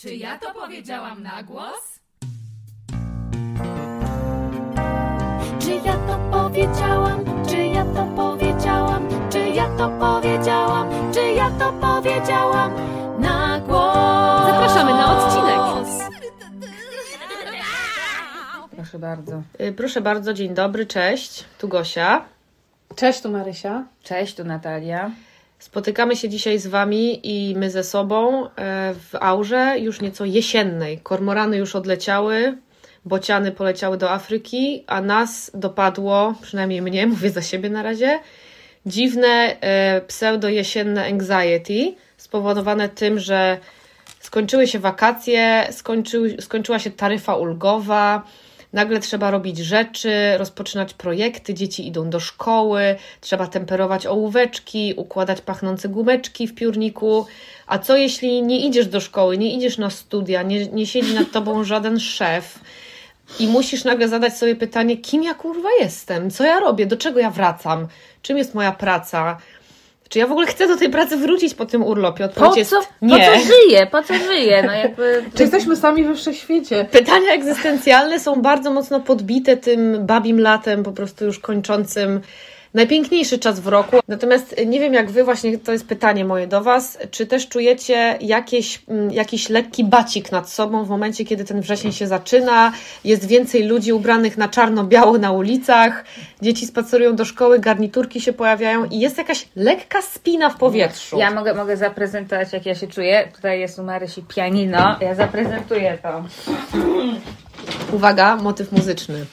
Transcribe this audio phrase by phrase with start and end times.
[0.00, 2.00] Czy ja to powiedziałam na głos?
[5.60, 7.24] Czy ja to powiedziałam?
[7.48, 9.08] Czy ja to powiedziałam?
[9.30, 11.12] Czy ja to powiedziałam?
[11.14, 12.72] Czy ja to powiedziałam
[13.20, 14.46] na głos?
[14.46, 15.58] Zapraszamy na odcinek.
[18.76, 19.42] Proszę bardzo.
[19.60, 21.44] Y, Proszę bardzo, dzień dobry, cześć.
[21.58, 22.24] Tu Gosia.
[22.96, 23.84] Cześć, tu Marysia.
[24.02, 25.10] Cześć, tu Natalia.
[25.58, 28.50] Spotykamy się dzisiaj z Wami i my ze sobą e,
[28.94, 30.98] w aurze już nieco jesiennej.
[30.98, 32.58] Kormorany już odleciały,
[33.04, 38.20] bociany poleciały do Afryki, a nas dopadło, przynajmniej mnie, mówię za siebie na razie,
[38.86, 43.58] dziwne e, pseudo-jesienne anxiety spowodowane tym, że
[44.20, 48.22] skończyły się wakacje, skończył, skończyła się taryfa ulgowa,
[48.72, 55.88] nagle trzeba robić rzeczy, rozpoczynać projekty, dzieci idą do szkoły, trzeba temperować ołóweczki, układać pachnące
[55.88, 57.26] gumeczki w piórniku.
[57.66, 61.30] A co jeśli nie idziesz do szkoły, nie idziesz na studia, nie, nie siedzi nad
[61.32, 62.58] tobą żaden szef
[63.40, 67.20] i musisz nagle zadać sobie pytanie, kim ja kurwa jestem, co ja robię, do czego
[67.20, 67.88] ja wracam,
[68.22, 69.38] czym jest moja praca,
[70.08, 72.24] czy ja w ogóle chcę do tej pracy wrócić po tym urlopie?
[72.24, 73.26] Odpowiedź Po jest co, po nie.
[73.26, 73.86] co żyje?
[73.86, 74.62] Po co żyje?
[74.66, 75.24] No jakby...
[75.34, 76.86] Czy jesteśmy sami we wszechświecie?
[76.90, 82.20] Pytania egzystencjalne są bardzo mocno podbite tym babim latem, po prostu już kończącym
[82.74, 83.96] najpiękniejszy czas w roku.
[84.08, 88.18] Natomiast nie wiem, jak Wy, właśnie to jest pytanie moje do Was, czy też czujecie
[88.20, 92.72] jakieś, mm, jakiś lekki bacik nad sobą w momencie, kiedy ten wrzesień się zaczyna,
[93.04, 96.04] jest więcej ludzi ubranych na czarno-biało na ulicach,
[96.42, 101.18] dzieci spacerują do szkoły, garniturki się pojawiają i jest jakaś lekka spina w powietrzu.
[101.18, 103.28] Ja mogę, mogę zaprezentować, jak ja się czuję.
[103.34, 104.96] Tutaj jest u Marysi pianino.
[105.00, 106.24] Ja zaprezentuję to.
[107.92, 109.26] Uwaga, motyw muzyczny.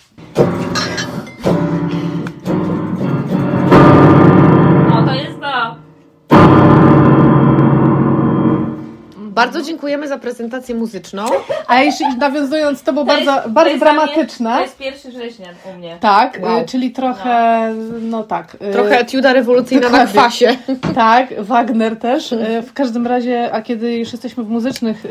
[9.35, 11.25] Bardzo dziękujemy za prezentację muzyczną.
[11.67, 14.55] A jeszcze nawiązując, to było To jest- bardzo, to bardzo jest dla mnie- dramatyczne.
[14.55, 15.97] To jest pierwszy września u mnie.
[15.99, 16.59] Tak, Wow.
[16.61, 18.55] y, czyli trochę, no, tak.
[18.69, 20.57] y, Trochę etiuda rewolucyjna na kwasie.
[20.95, 22.31] Tak, Wagner też.
[22.31, 25.09] Y, W każdym razie, a kiedy już jesteśmy w muzycznych y,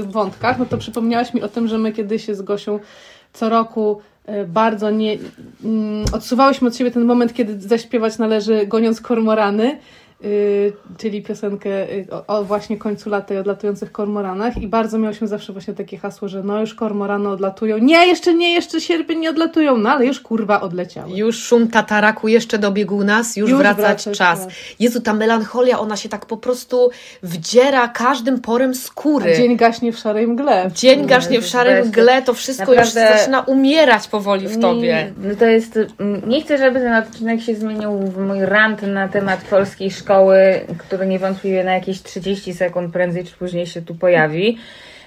[0.00, 2.78] y, wątkach, no to przypomniałaś mi o tym, że my kiedyś z Gosią
[3.32, 5.16] co roku y, bardzo nie
[5.64, 9.76] mm, odsuwałyśmy od siebie ten moment, kiedy zaśpiewać należy Goniąc Kormorany, y,
[10.98, 15.52] czyli piosenkę y, o, o właśnie końcu lata i odlatujących kormoranach i bardzo miałyśmy zawsze
[15.52, 17.78] właśnie takie hasło, że no już kormorany odlatują.
[17.78, 21.10] Nie, jeszcze nie, jeszcze sierpień nie odlatują, no ale już kurwa odleciały.
[21.16, 24.44] Już szum tataraku jeszcze dobiegł nas, już, Już wracać wracać czas.
[24.44, 24.54] czas.
[24.80, 26.90] Jezu, ta melancholia, ona się tak po prostu
[27.22, 29.32] wdziera każdym porem skóry.
[29.32, 30.70] A dzień gaśnie w szarej mgle.
[30.74, 31.86] Dzień gaśnie w szarym Weź.
[31.86, 34.80] mgle, to wszystko Naprawdę- już zaczyna umierać powoli w tobie.
[34.82, 35.78] Nie, no to jest.
[36.00, 40.07] mm, Nie chcę, żeby ten odcinek się zmienił w mój rant na temat polskiej szkoły,
[40.78, 44.58] który niewątpliwie na jakieś 30 sekund prędzej czy później się tu pojawi.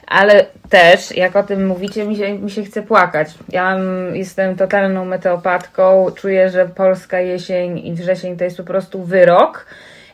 [0.08, 3.28] Ale też, jak o tym mówicie, mi się, mi się chce płakać.
[3.50, 3.78] Ja
[4.14, 9.66] jestem totalną meteopatką, czuję, że polska jesień i wrzesień to jest po prostu wyrok.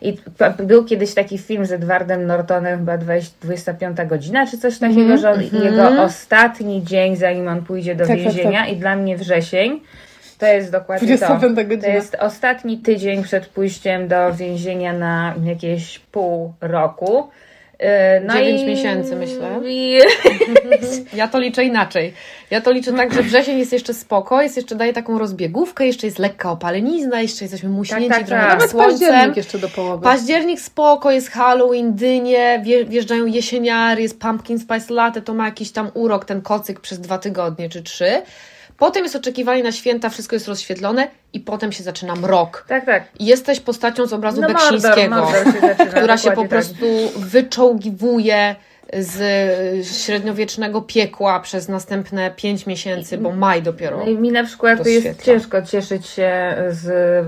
[0.01, 0.17] I
[0.63, 5.31] był kiedyś taki film z Edwardem Nortonem, chyba 20, 25 godzina, czy coś takiego, że
[5.31, 9.81] on, jego ostatni dzień, zanim on pójdzie do Tak, tak, więzienia, i dla mnie wrzesień
[10.37, 11.63] to jest dokładnie 25 to.
[11.63, 11.81] godzina.
[11.81, 17.29] To jest ostatni tydzień przed pójściem do więzienia na jakieś pół roku.
[17.79, 17.87] Yy,
[18.25, 19.59] No Dziewięć i, miesięcy, myślę.
[19.65, 19.99] I,
[21.13, 22.13] Ja to liczę inaczej.
[22.51, 26.07] Ja to liczę tak, że wrzesień jest jeszcze spoko, jest jeszcze daje taką rozbiegówkę, jeszcze
[26.07, 28.49] jest lekka opalenizna, jeszcze jesteśmy muśnięci tak, trochę tak.
[28.51, 28.99] tak, Nawet słońcem.
[29.09, 30.03] październik jeszcze do połowy.
[30.03, 35.71] Październik spoko, jest Halloween, dynie, wje- wjeżdżają jesieniary, jest pumpkin spice latte, to ma jakiś
[35.71, 38.21] tam urok, ten kocyk przez dwa tygodnie czy trzy.
[38.77, 42.65] Potem jest oczekiwanie na święta, wszystko jest rozświetlone i potem się zaczyna mrok.
[42.67, 43.03] tak, tak.
[43.19, 46.49] I jesteś postacią z obrazu No Mordor, Beksińskiego, Mordor się zaczyna, która się po tak.
[46.49, 46.85] prostu
[47.17, 48.55] wyczołgiwuje
[48.93, 49.17] z
[49.87, 53.97] średniowiecznego piekła przez następne pięć miesięcy, bo maj dopiero.
[53.97, 55.23] No i mi na przykład To jest świetla.
[55.25, 56.85] ciężko cieszyć się z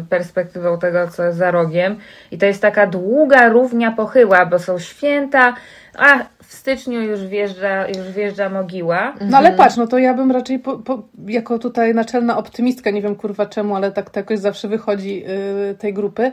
[0.10, 2.00] perspektywą tego, co jest za rogiem.
[2.32, 5.54] I to jest taka długa równia pochyła, bo są święta,
[5.98, 9.14] a w styczniu już wjeżdża, już wjeżdża mogiła.
[9.30, 13.02] No ale patrz, no to ja bym raczej po, po, jako tutaj naczelna optymistka, nie
[13.02, 16.32] wiem kurwa czemu, ale tak to jakoś zawsze wychodzi yy, tej grupy,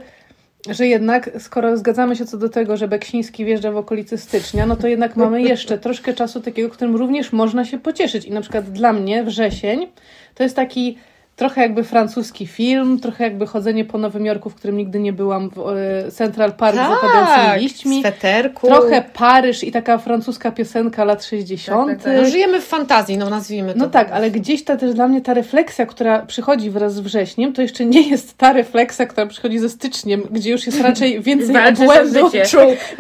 [0.68, 4.76] że jednak skoro zgadzamy się co do tego, że Beksiński wjeżdża w okolicy stycznia, no
[4.76, 8.24] to jednak mamy jeszcze troszkę czasu takiego, którym również można się pocieszyć.
[8.24, 9.86] I na przykład dla mnie wrzesień
[10.34, 10.98] to jest taki
[11.36, 15.50] trochę jakby francuski film, trochę jakby chodzenie po Nowym Jorku, w którym nigdy nie byłam,
[15.50, 15.58] w
[16.06, 18.00] e, Central Park z opadającymi liśćmi.
[18.00, 18.66] sweterku.
[18.66, 21.88] Trochę Paryż i taka francuska piosenka lat 60.
[21.88, 22.22] Tak, tak, tak.
[22.22, 23.78] No, żyjemy w fantazji, no nazwijmy to.
[23.78, 27.52] No tak, ale gdzieś ta też dla mnie ta refleksja, która przychodzi wraz z wrześniem,
[27.52, 31.54] to jeszcze nie jest ta refleksja, która przychodzi ze styczniem, gdzie już jest raczej więcej
[31.54, 32.30] Walczysz o obłędu.
[32.30, 32.48] życie.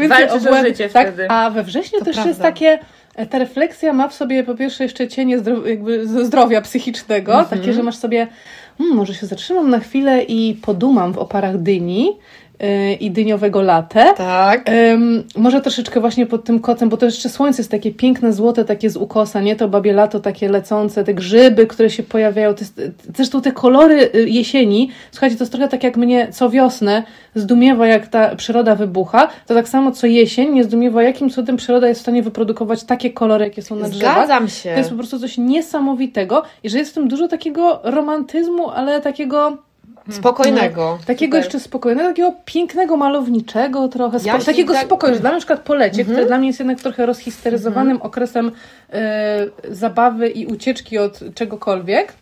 [0.08, 1.06] Walczysz o obłędu, życie tak?
[1.08, 1.30] wtedy.
[1.30, 2.28] A we wrześniu To też prawda.
[2.30, 2.78] jest takie
[3.30, 7.60] ta refleksja ma w sobie po pierwsze jeszcze cienie zdro, jakby zdrowia psychicznego, Mhm.
[7.60, 8.26] takie, że masz sobie,
[8.78, 12.12] hmm, może się zatrzymam na chwilę i podumam w oparach dyni
[13.00, 14.14] i dyniowego latte.
[14.16, 14.70] Tak.
[14.70, 18.64] Ym, może troszeczkę właśnie pod tym kocem, bo to jeszcze słońce jest takie piękne, złote,
[18.64, 19.56] takie z ukosa, nie?
[19.56, 22.82] To babie lato takie lecące, te grzyby, które się pojawiają, to jest,
[23.16, 27.02] zresztą te kolory y, jesieni, słuchajcie, to jest trochę tak jak mnie co wiosnę
[27.34, 31.88] zdumiewa, jak ta przyroda wybucha, to tak samo co jesień mnie zdumiewa, jakim cudem przyroda
[31.88, 34.14] jest w stanie wyprodukować takie kolory, jakie są na drzewach.
[34.14, 34.70] Zgadzam się.
[34.70, 39.00] To jest po prostu coś niesamowitego i że jest w tym dużo takiego romantyzmu, ale
[39.00, 39.65] takiego
[40.10, 40.98] Spokojnego.
[41.06, 41.44] Takiego Super.
[41.44, 45.60] jeszcze spokojnego, takiego pięknego, malowniczego trochę, spo, takiego tak- spokoju, że dla mnie na przykład
[45.60, 46.14] polecie, Mhm.
[46.16, 48.52] które dla mnie jest jednak trochę rozhisteryzowanym okresem
[48.92, 52.12] e, zabawy i ucieczki od czegokolwiek,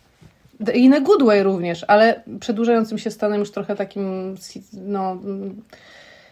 [0.73, 4.35] i in a good way również, ale przedłużającym się stanem już trochę takim
[4.73, 5.61] no, mm,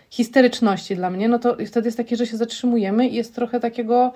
[0.09, 4.13] histeryczności dla mnie, no to wtedy jest takie, że się zatrzymujemy i jest trochę takiego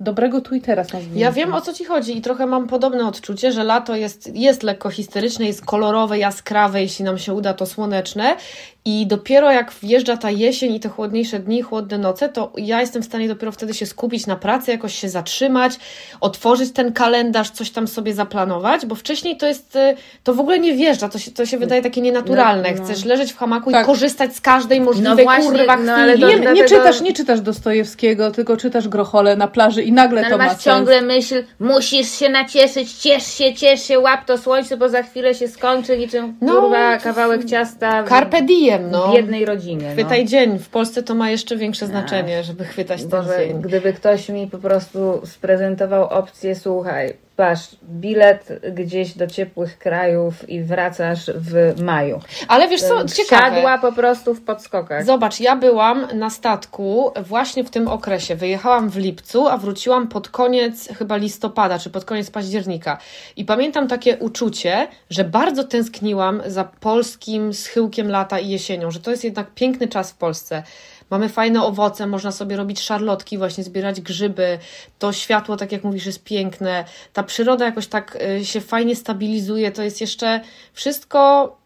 [0.00, 1.20] dobrego tu i teraz nazwijmy.
[1.20, 4.62] Ja wiem o co ci chodzi i trochę mam podobne odczucie, że lato jest, jest
[4.62, 8.36] lekko historyczne, jest kolorowe, jaskrawe, jeśli nam się uda, to słoneczne.
[8.84, 13.02] I dopiero jak wjeżdża ta jesień i te chłodniejsze dni, chłodne noce, to ja jestem
[13.02, 15.72] w stanie dopiero wtedy się skupić na pracy, jakoś się zatrzymać,
[16.20, 20.58] otworzyć ten kalendarz, coś tam sobie zaplanować, bo wcześniej to jest, y, to w ogóle
[20.58, 22.70] nie wjeżdża, to się, to się wydaje takie nienaturalne.
[22.72, 22.84] No, no.
[22.84, 23.82] Chcesz leżeć w hamaku Tak.
[23.82, 27.12] i korzystać z każdej możliwej No właśnie, kurwa no ale to- Nie, nie, czytasz, nie
[27.12, 30.64] czytasz Dostojewskiego, tylko czytasz Grochole na plaży i nagle No, to ale ma masz sens.
[30.64, 35.34] ciągle myśl, musisz się nacieszyć, ciesz się, ciesz się, łap to słońce, bo za chwilę
[35.34, 39.12] się skończy niczym No, kurwa kawałek ciasta Carpe diem, no.
[39.12, 39.92] biednej rodzinie.
[39.92, 40.30] Chwytaj no.
[40.30, 40.58] dzień.
[40.58, 43.62] W Polsce to ma jeszcze większe znaczenie, żeby chwytać ten Boże, dzień.
[43.62, 50.62] gdyby ktoś mi po prostu sprezentował opcję, słuchaj, masz bilet gdzieś do ciepłych krajów i
[50.62, 52.20] wracasz w maju.
[52.48, 53.56] Ale wiesz co, ciekawe.
[53.56, 55.04] Siadła po prostu w podskokach.
[55.04, 58.34] Zobacz, ja byłam na statku właśnie w tym okresie.
[58.36, 62.98] Wyjechałam w lipcu, a wróciłam pod koniec chyba listopada, czy pod koniec października.
[63.36, 69.10] I pamiętam takie uczucie, że bardzo tęskniłam za polskim schyłkiem lata i jesienią, że to
[69.10, 70.62] jest jednak piękny czas w Polsce.
[71.10, 74.58] Mamy fajne owoce, można sobie robić szarlotki, właśnie zbierać grzyby.
[74.98, 76.84] To światło, tak jak mówisz, jest piękne.
[77.12, 79.72] Ta przyroda jakoś tak y, się fajnie stabilizuje.
[79.72, 80.40] To jest jeszcze
[80.72, 81.59] wszystko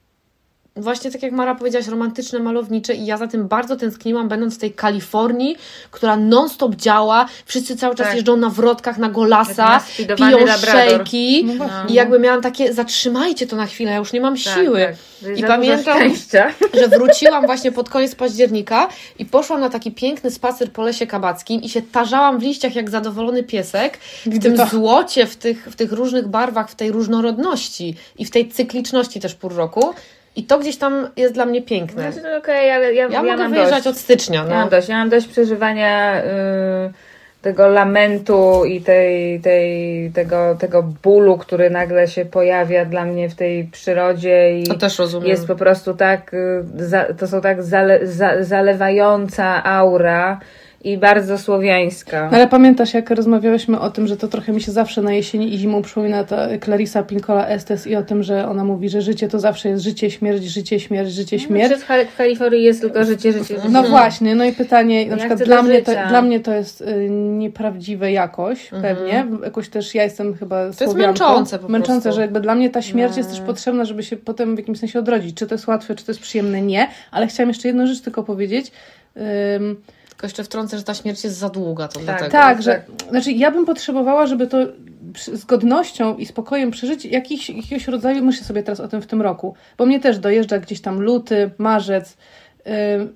[0.76, 4.58] właśnie tak jak Mara powiedziałaś, romantyczne, malownicze i ja za tym bardzo tęskniłam, będąc w
[4.58, 5.56] tej Kalifornii,
[5.90, 8.16] która non-stop działa, wszyscy cały czas Tak.
[8.16, 13.56] jeżdżą na wrotkach, na golasa, naspidowany piją szejki No i jakby miałam takie, zatrzymajcie to
[13.56, 14.96] na chwilę, ja już nie mam Tak, siły.
[15.22, 15.38] tak.
[15.38, 16.50] I pamiętam- szczęścia.
[16.80, 18.88] Że wróciłam właśnie pod koniec października
[19.18, 22.90] i poszłam na taki piękny spacer po lesie kabackim i się tarzałam w liściach jak
[22.90, 24.66] zadowolony piesek, w tym to.
[24.66, 29.34] złocie, w tych, w tych różnych barwach, w tej różnorodności i w tej cykliczności też
[29.34, 29.94] pór roku.
[30.36, 32.12] I to gdzieś tam jest dla mnie piękne.
[32.12, 33.86] Znaczy, to okej, ale ja, Ja, ja mogę wyjeżdżać dość.
[33.96, 34.40] od stycznia.
[34.48, 34.70] Ja mam No.
[34.70, 34.88] dość.
[34.88, 36.25] Ja mam dość przeżywania y,
[37.42, 43.34] tego lamentu i tej, tej, tego, tego bólu, który nagle się pojawia dla mnie w
[43.34, 45.28] tej przyrodzie i To też rozumiem.
[45.28, 50.40] jest po prostu tak, y, za, to są tak zale, za, zalewająca aura
[50.84, 52.28] i bardzo słowiańska.
[52.32, 55.58] Ale pamiętasz, jak rozmawiałyśmy o tym, że to trochę mi się zawsze na jesieni i
[55.58, 59.38] zimą przypomina ta Clarissa Pinkola Estes i o tym, że ona mówi, że życie to
[59.40, 61.72] zawsze jest życie, śmierć, życie, śmierć, życie, śmierć.
[61.72, 63.69] Przez Hal- w Kalifornii jest tylko życie, życie, życie.
[63.70, 66.81] No właśnie, no i pytanie, na Ja przykład dla mnie, to, dla mnie to jest
[66.81, 69.26] y, nieprawdziwe jakoś, pewnie.
[69.44, 71.06] Jakoś też ja jestem chyba jest Słowianką.
[71.06, 72.17] męczące po Męczące, prostu.
[72.17, 74.98] że jakby dla mnie ta śmierć jest też potrzebna, żeby się potem w jakimś sensie
[74.98, 75.36] odrodzić.
[75.36, 76.62] Czy to jest łatwe, czy to jest przyjemne?
[76.62, 76.88] Nie.
[77.10, 78.72] Ale chciałam jeszcze jedną rzecz tylko powiedzieć.
[79.56, 79.76] Ym,
[80.24, 82.04] Tylko jeszcze wtrącę, że ta śmierć jest za długa, to Tak.
[82.04, 82.31] dlatego.
[82.31, 84.58] tak, że znaczy ja bym potrzebowała, żeby to
[85.16, 89.22] z godnością i spokojem przeżyć jakiś, jakiegoś rodzaju, myślę sobie teraz o tym w tym
[89.22, 92.16] roku, bo mnie też dojeżdża gdzieś tam luty, marzec.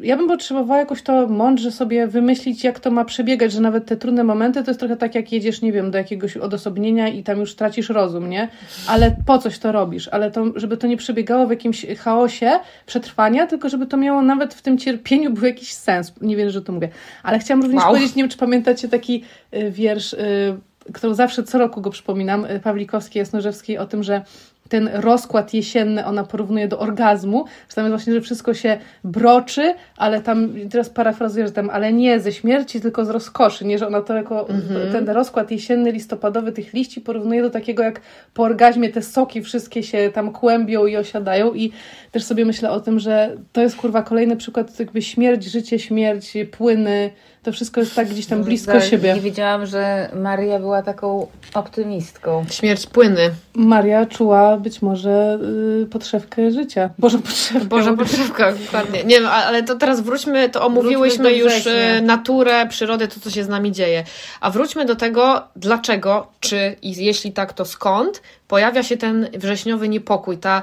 [0.00, 3.96] Ja bym potrzebowała jakoś to mądrze sobie wymyślić, jak to ma przebiegać, że nawet te
[3.96, 7.40] trudne momenty to jest trochę tak, jak jedziesz, nie wiem, do jakiegoś odosobnienia i tam
[7.40, 8.48] już tracisz rozum, nie?
[8.88, 10.08] Ale po coś to robisz?
[10.08, 12.50] Ale to, żeby to nie przebiegało w jakimś chaosie
[12.86, 16.12] przetrwania, tylko żeby to miało nawet w tym cierpieniu był jakiś sens.
[16.20, 16.88] Nie wiem, że to mówię.
[17.22, 17.92] Ale chciałam również Wow.
[17.92, 19.24] powiedzieć, nie wiem, czy pamiętacie taki
[19.54, 20.56] y, wiersz, y,
[20.92, 24.22] którą zawsze co roku go przypominam, y, Pawlikowskiej, Jasnorzewskiej, o tym, że
[24.68, 29.74] ten rozkład jesienny ona porównuje do orgazmu, że tam jest właśnie, że wszystko się broczy,
[29.96, 33.86] ale tam, teraz parafrazuję, że tam, ale nie ze śmierci, tylko z rozkoszy, nie, że
[33.86, 34.48] ona to jako,
[34.92, 38.00] ten rozkład jesienny, listopadowy tych liści porównuje do takiego, jak
[38.34, 41.54] po orgazmie te soki wszystkie się tam kłębią i osiadają.
[41.54, 41.72] I
[42.12, 46.32] też sobie myślę o tym, że to jest kurwa kolejny przykład jakby śmierć, życie, śmierć,
[46.50, 47.10] płyny,
[47.48, 49.14] to wszystko jest tak gdzieś tam blisko Tak, siebie.
[49.16, 52.44] I widziałam, że Maria była taką optymistką.
[52.50, 53.30] Śmierć płyny.
[53.54, 55.38] Maria czuła być może
[55.82, 56.90] y, podszewkę życia.
[56.98, 57.68] Boże, podszewkę.
[57.68, 59.04] Boże, potrzebka, dokładnie.
[59.04, 63.20] Nie wiem, a- ale to teraz wróćmy, to omówiłyśmy Wróćmy już e, naturę, przyrodę, to
[63.20, 64.04] co się z nami dzieje.
[64.40, 69.88] A wróćmy do tego, dlaczego, czy i jeśli tak, to skąd pojawia się ten wrześniowy
[69.88, 70.62] niepokój, ta,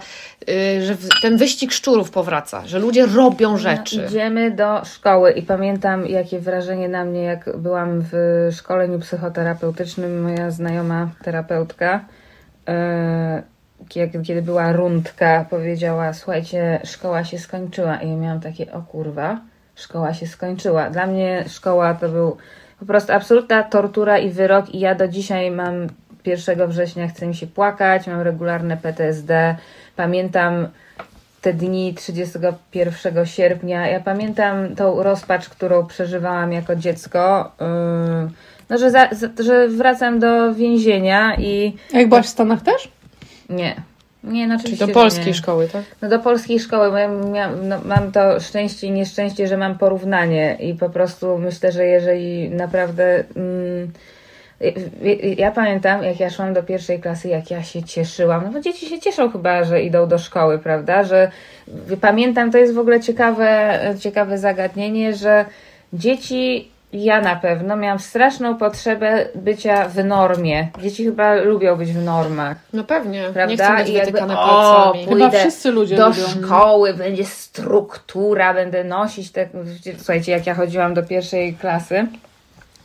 [0.49, 3.97] y, że ten wyścig szczurów powraca, że ludzie robią rzeczy.
[3.97, 10.21] No, Idziemy do szkoły i pamiętam, jakie wrażenie na mnie, jak byłam w szkoleniu psychoterapeutycznym,
[10.23, 12.05] moja znajoma terapeutka,
[13.89, 17.97] kiedy, kiedy była rundka, powiedziała: Słuchajcie, szkoła się skończyła.
[17.97, 19.39] I ja miałam takie: O kurwa,
[19.75, 20.89] szkoła się skończyła.
[20.89, 22.37] Dla mnie szkoła to był
[22.79, 25.87] po prostu absolutna tortura i wyrok, i ja do dzisiaj mam
[26.27, 29.55] 1 września, chce mi się płakać, mam regularne PTSD.
[29.95, 30.67] Pamiętam
[31.41, 33.87] te dni 31 sierpnia.
[33.87, 37.51] Ja pamiętam tą rozpacz, którą przeżywałam jako dziecko.
[37.61, 38.29] Yy,
[38.69, 39.09] No, że, za,
[39.43, 42.91] że wracam do więzienia i A jak byłaś w Stanach też?
[43.49, 43.75] nie.
[44.23, 45.33] Nie, no Czyli do polskiej nie.
[45.33, 45.83] szkoły, tak?
[46.01, 49.77] No do polskiej szkoły, bo ja miałam, no, mam to szczęście i nieszczęście, że mam
[49.77, 53.23] porównanie i po prostu myślę, że jeżeli naprawdę...
[53.35, 53.91] Mm,
[54.61, 54.71] ja-
[55.37, 58.43] ja pamiętam, jak ja szłam do pierwszej klasy, jak ja się cieszyłam.
[58.45, 61.03] No bo dzieci się cieszą chyba, że idą do szkoły, prawda?
[61.03, 61.31] Że
[62.01, 65.45] pamiętam, to jest w ogóle ciekawe, ciekawe zagadnienie, że
[65.93, 70.67] dzieci, ja na pewno miałam straszną potrzebę bycia w normie.
[70.81, 72.57] Dzieci chyba lubią być w normach.
[72.73, 73.21] No pewnie.
[73.21, 73.65] Nie Prawda?
[73.65, 76.21] chcą być I jakby, o, Chyba wszyscy ludzie do lubią.
[76.27, 79.47] szkoły, będzie struktura, będę nosić te...
[79.97, 82.07] Słuchajcie, jak ja chodziłam do pierwszej klasy,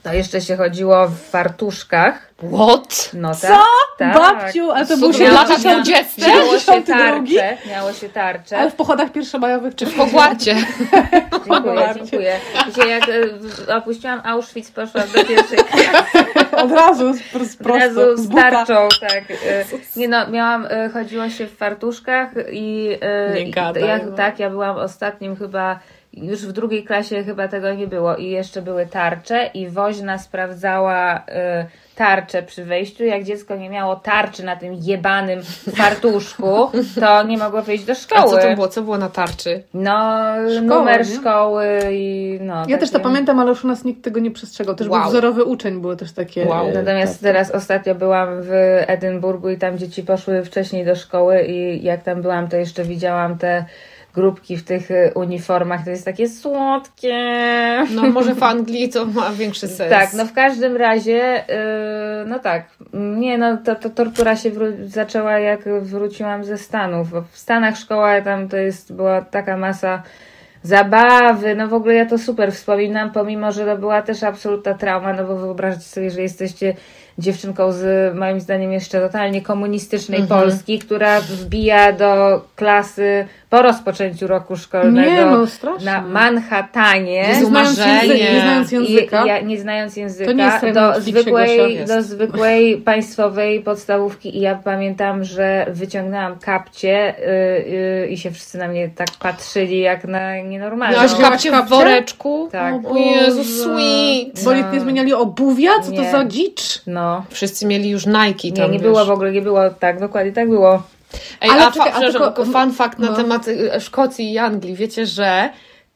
[0.03, 2.31] to jeszcze się chodziło w fartuszkach.
[2.53, 3.11] What?
[3.15, 3.49] No Co?
[3.49, 3.59] tak,
[3.99, 4.15] tak.
[4.15, 6.29] Babciu, ale to był Super, się lata lata 20.
[6.29, 6.95] Miało się 92?
[6.95, 8.59] tarcze, miało się tarcze.
[8.59, 10.57] Ale w pochodach pierwszomajowych czy W Hogwarcie.
[11.47, 12.33] Dziękuję, dziękuję.
[12.67, 13.03] Wiecie, jak
[13.69, 16.27] e, opuściłam Auschwitz, poszłam do pierwszej klasy.
[16.57, 19.25] od razu z, z Od prosto, razu z tarczą, tak.
[19.31, 19.65] e,
[19.97, 22.89] Nie no, miałam, e, chodziło się w fartuszkach i,
[23.35, 24.17] Nie i gadaj, ja, no.
[24.17, 25.79] tak, ja byłam ostatnim chyba,
[26.13, 31.23] już w drugiej klasie chyba tego nie było i jeszcze były tarcze i woźna sprawdzała
[31.29, 33.05] e, tarcze przy wejściu.
[33.05, 35.41] Jak dziecko nie miało tarczy na tym jebanym
[35.77, 38.31] fartuszku, to nie mogło wyjść do A szkoły.
[38.43, 38.69] co to było?
[38.69, 39.63] Co było na tarczy?
[39.75, 40.21] No,
[40.57, 41.17] Szkoła, numer nie?
[41.17, 42.63] szkoły i no.
[42.69, 44.75] Ja też to pamiętam, ale już u nas nikt tego nie przestrzegał.
[44.75, 45.01] Też Wow.
[45.01, 46.47] był wzorowy uczeń, było też takie.
[46.47, 46.67] Wow.
[46.75, 47.23] Natomiast tak.
[47.23, 48.51] teraz ostatnio byłam w
[48.87, 53.39] Edynburgu i tam dzieci poszły wcześniej do szkoły i jak tam byłam, to jeszcze widziałam
[53.39, 53.65] te
[54.15, 55.85] grupki w tych y, uniformach.
[55.85, 57.17] To jest takie słodkie.
[57.95, 59.91] No może w Anglii to ma większy sens.
[59.91, 64.51] Tak, no w każdym razie, yy, no tak, nie, no to, to tortura się
[64.85, 67.11] zaczęła jak wróciłam ze Stanów.
[67.11, 70.03] Bo w Stanach szkoła tam to jest, była taka masa
[70.63, 75.13] zabawy, no w ogóle ja to super wspominam, pomimo, że to była też absolutna trauma,
[75.13, 76.75] no bo wyobraźcie sobie, że jesteście
[77.19, 80.41] dziewczynką z moim zdaniem jeszcze totalnie komunistycznej Mhm.
[80.41, 85.47] Polski, która wbija do klasy po rozpoczęciu roku szkolnego Nie, no
[85.85, 87.29] na Manhattanie.
[87.29, 89.25] Nie znając, języka, nie znając języka.
[89.25, 94.55] I, ja, nie znając języka, To nie do, zwykłej, do zwykłej państwowej podstawówki i ja
[94.65, 100.41] pamiętam, że wyciągnęłam kapcie y, y, i się wszyscy na mnie tak patrzyli jak na
[100.41, 100.97] nienormalną.
[100.97, 102.49] Miałaś kapcie w woreczku?
[102.53, 102.75] Tak.
[102.87, 104.45] O Jezu, sweet.
[104.45, 104.73] Bo No.
[104.73, 105.71] nie zmieniali obuwia?
[105.83, 106.11] Co to Nie.
[106.11, 106.83] za dzicz?
[106.87, 107.25] No.
[107.31, 108.83] Wszyscy mieli już Nike Nie, tam, nie wiesz.
[108.89, 110.83] było w ogóle, nie było tak, dokładnie tak było.
[111.41, 113.17] Ej, Ale a, czekaj, fa- a tylko- fun fact na no.
[113.17, 114.75] temat y, Szkocji i Anglii.
[114.75, 115.51] Wiecie, że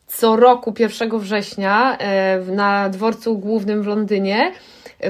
[0.06, 4.52] co roku 1 września e, na dworcu głównym w Londynie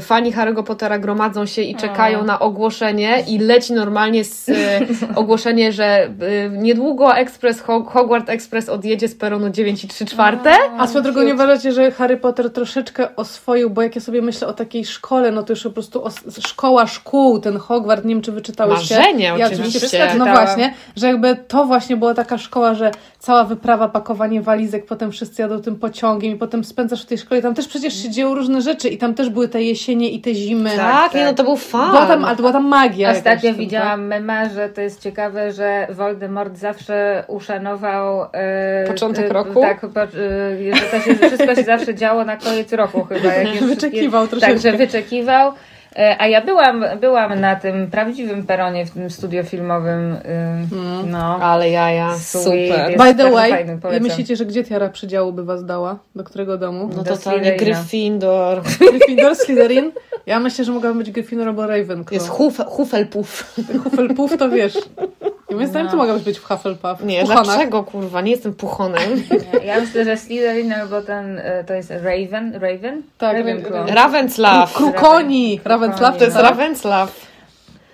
[0.01, 4.55] fani Harry'ego Pottera gromadzą się i czekają na ogłoszenie i leci normalnie z, e,
[5.21, 6.11] ogłoszenie, że e,
[6.51, 10.51] niedługo ekspres, Hog- Hogwarts Express odjedzie z peronu 9 i 3 czwarte.
[10.79, 14.49] A swoją drogą nie uważacie, że Harry Potter troszeczkę oswoił, bo jak ja sobie myślę
[14.49, 18.23] o takiej szkole, no to już po prostu os- szkoła szkół, ten Hogwart, nie wiem
[18.23, 18.97] czy wyczytałyście.
[18.99, 19.57] Marzenie, ja oczywiście.
[19.63, 19.79] oczywiście.
[19.89, 24.87] Wszystko No właśnie, że jakby to właśnie była taka szkoła, że cała wyprawa, pakowanie walizek,
[24.87, 27.43] potem wszyscy jadą tym pociągiem i potem spędzasz w tej szkole.
[27.43, 30.35] Tam też przecież się dzieją różne rzeczy i tam też były te jesienie i te
[30.35, 30.71] zimy.
[30.71, 31.15] Tak, tak.
[31.15, 31.91] nie, no to był fan.
[31.91, 33.09] Była tam, ale była tam magia.
[33.09, 39.31] jakaś Ostatnio tym, widziałam mema, że to jest ciekawe, że Voldemort zawsze uszanował e, Początek
[39.31, 39.61] e, roku?
[39.61, 40.07] Tak, po, e,
[40.75, 43.35] że to się, wszystko się zawsze działo na koniec roku chyba.
[43.35, 44.55] Jak Wyczekiwał troszeczkę.
[44.55, 45.53] Tak, że wyczekiwał.
[45.97, 50.17] E, A ja byłam, byłam na tym prawdziwym peronie w tym studio filmowym.
[50.25, 50.67] e,
[51.07, 51.37] No.
[51.37, 52.97] Ale jaja, super.
[52.99, 54.03] By the way, fajny, polecam.
[54.03, 55.99] myślicie, że gdzie tiara przydziału by was dała?
[56.17, 56.91] Do którego domu?
[56.97, 57.57] No Do totalnie.
[57.57, 58.63] Gryffindor.
[58.91, 59.93] Gryffindor, Slytherin?
[60.27, 62.13] Ja myślę, że mogłabym być Gryffindor albo Ravenclaw.
[62.13, 63.55] Jest Huf, Hufflepuff.
[63.85, 64.79] Hufflepuff to wiesz.
[65.59, 65.73] Więc no.
[65.73, 67.05] zdaniem ty mogłabyś być w Hufflepuff.
[67.05, 68.21] Nie, w dlaczego kurwa?
[68.21, 69.23] Nie jestem puchonem.
[69.53, 73.03] Nie, ja myślę, że Slytherin albo ten, e, to jest Raven, Raven?
[73.19, 73.91] Tak, Ravenclaw.
[73.91, 74.75] Ravensslaw.
[74.75, 75.61] Krukoni!
[75.65, 76.57] Ravensslaw To jest tak?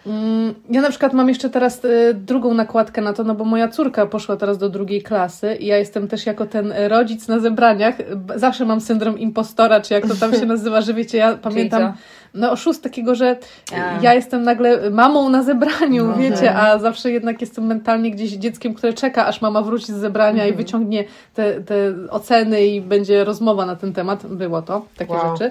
[0.07, 3.69] Mm, Ja na przykład mam jeszcze teraz y, drugą nakładkę na to, no bo moja
[3.69, 7.95] córka poszła teraz do drugiej klasy i ja jestem też jako ten rodzic na zebraniach.
[8.37, 11.93] Zawsze mam syndrom impostora, czy jak to tam się nazywa, że wiecie, ja pamiętam
[12.35, 13.37] no oszust takiego, że
[13.73, 14.03] A.
[14.03, 16.15] ja jestem nagle mamą na zebraniu, No.
[16.15, 20.47] wiecie, a zawsze jednak jestem mentalnie gdzieś dzieckiem, które czeka, aż mama wróci z zebrania
[20.47, 21.05] i wyciągnie
[21.35, 21.75] te, te
[22.11, 24.27] oceny i będzie rozmowa na ten temat.
[24.27, 25.37] Było to, takie Wow.
[25.37, 25.51] rzeczy.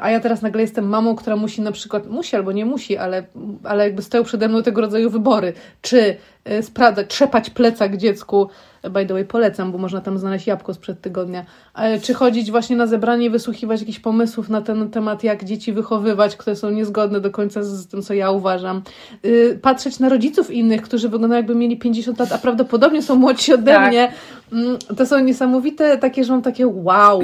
[0.00, 3.24] A ja teraz nagle jestem mamą, która musi na przykład, musi albo nie musi, ale,
[3.64, 5.52] ale jakby stoją przede mną tego rodzaju wybory.
[5.82, 6.16] Czy
[6.62, 8.48] sprawdzać, trzepać plecak dziecku,
[8.90, 11.44] by the way polecam, bo można tam znaleźć jabłko sprzed tygodnia,
[11.74, 15.72] E, czy chodzić właśnie na zebranie i wysłuchiwać jakichś pomysłów na ten temat, jak dzieci
[15.72, 18.82] wychowywać, które są niezgodne do końca z, tym, co ja uważam.
[19.24, 23.54] Y, Patrzeć na rodziców innych, którzy wyglądają jakby mieli 50 lat, a prawdopodobnie są młodsi
[23.54, 23.88] ode Tak.
[23.88, 24.12] mnie.
[24.52, 27.22] Mm, To są niesamowite takie, że mam takie wow,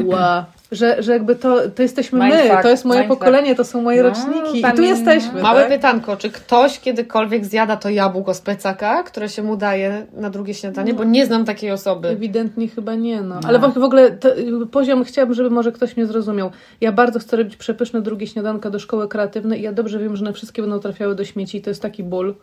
[0.72, 4.02] że, że jakby to, to jesteśmy my, Mindfuck, to jest moje pokolenie, to są moje
[4.02, 5.42] No, roczniki i tu jesteśmy.
[5.42, 5.68] Małe tak?
[5.68, 10.54] pytanko, czy ktoś kiedykolwiek zjada to jabłko z plecaka, które się mu daje na drugie
[10.54, 10.94] śniadanie?
[10.94, 12.08] Bo nie znam takiej osoby.
[12.08, 13.40] Ewidentnie chyba nie, no.
[13.46, 14.28] Ale w ogóle to,
[14.70, 16.50] poziom chciałabym, żeby może ktoś mnie zrozumiał.
[16.80, 20.24] Ja bardzo chcę robić przepyszne drugie śniadanka do szkoły kreatywnej i ja dobrze wiem, że
[20.24, 22.34] na wszystkie będą trafiały do śmieci i to jest taki ból.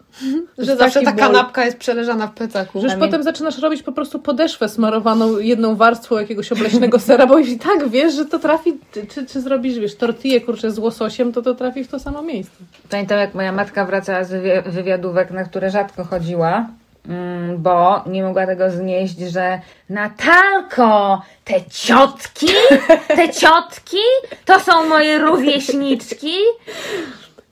[0.58, 1.20] Że jest zawsze ta ból.
[1.20, 2.82] kanapka jest przeleżana w plecaku.
[2.82, 7.40] Że już potem zaczynasz robić po prostu podeszwę smarowaną jedną warstwą jakiegoś obleśnego sera, bo
[7.40, 8.80] i tak wiesz, że to trafi,
[9.14, 12.56] czy, czy, zrobisz, wiesz, tortillę kurczę z łososiem, to to trafi w to samo miejsce.
[12.90, 16.55] Pamiętam, jak moja matka wracała z wywi- wywiadówek, na które rzadko chodziła,
[17.58, 19.60] bo nie mogła tego znieść, że
[19.90, 22.48] Natalko, te ciotki,
[23.08, 23.98] te ciotki,
[24.46, 26.36] to są moje rówieśniczki.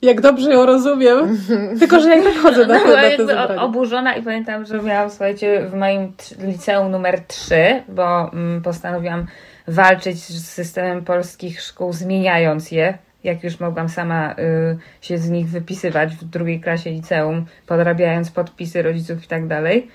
[0.02, 1.38] Jak dobrze ją rozumiem.
[1.80, 3.62] Tylko, że ja nie chodzę na, No, była na te zebrania.
[3.62, 9.26] oburzona i pamiętam, że miałam, słuchajcie, w moim liceum numer 3, bo mm, postanowiłam
[9.68, 12.98] walczyć z systemem polskich szkół, zmieniając je.
[13.24, 18.82] Jak już mogłam sama y, się z nich wypisywać w drugiej klasie liceum, podrabiając podpisy
[18.82, 19.88] rodziców i tak dalej.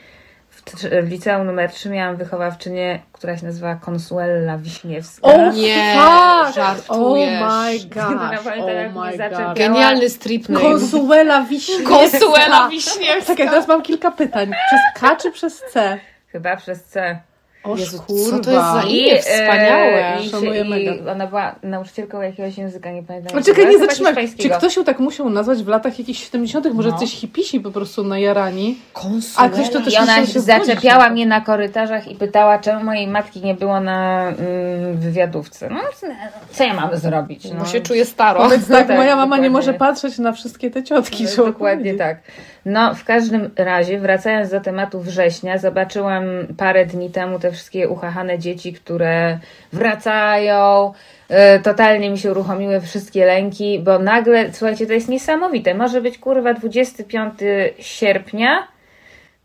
[0.50, 5.27] W, liceum numer 3 miałam wychowawczynię, która się nazywa Consuela Wiśniewska.
[5.27, 6.55] O, Nie, fuck!
[6.55, 6.89] żartujesz.
[6.89, 9.57] Oh my jak oh my god.
[9.57, 10.65] Genialny strip name.
[10.65, 11.89] Konsuela Wiśniewska.
[11.89, 13.25] Konsuela Wiśniewska.
[13.25, 14.51] Czekaj, teraz mam kilka pytań.
[14.68, 16.00] Przez K czy przez C?
[16.27, 17.20] Chyba przez C.
[17.63, 18.37] O Jezu, kurwa.
[18.37, 20.17] co to jest za imię e, wspaniałe.
[20.25, 21.11] i, Szanuję i mega.
[21.11, 23.31] ona była nauczycielką jakiegoś języka, nie pamiętam.
[23.35, 24.29] No czekaj, nie zatrzymaj.
[24.37, 26.98] Czy ktoś ją tak musiał nazwać w latach jakichś 70., może No.
[26.98, 28.77] coś hipisi po prostu najarani?
[28.93, 29.50] Konsuela.
[29.50, 31.11] A ktoś to też I ona się zaczepiała zgodzić.
[31.13, 35.69] mnie na korytarzach i pytała, czemu mojej matki nie było na mm, wywiadówce.
[35.69, 35.79] No,
[36.51, 37.43] co ja mam zrobić?
[37.51, 38.41] No, Bo się czuję staro.
[38.43, 41.25] Powiedz tak, tak, moja mama nie może patrzeć na wszystkie te ciotki.
[41.37, 42.17] No, Dokładnie tak.
[42.65, 46.24] No, w każdym razie, wracając do tematu września, zobaczyłam
[46.57, 49.40] parę dni temu te wszystkie uchachane dzieci, które
[49.74, 50.94] wracają.
[51.29, 55.74] E, Totalnie mi się uruchomiły wszystkie lęki, bo nagle, słuchajcie, to jest niesamowite.
[55.74, 57.33] Może być kurwa 25
[57.79, 58.68] sierpnia,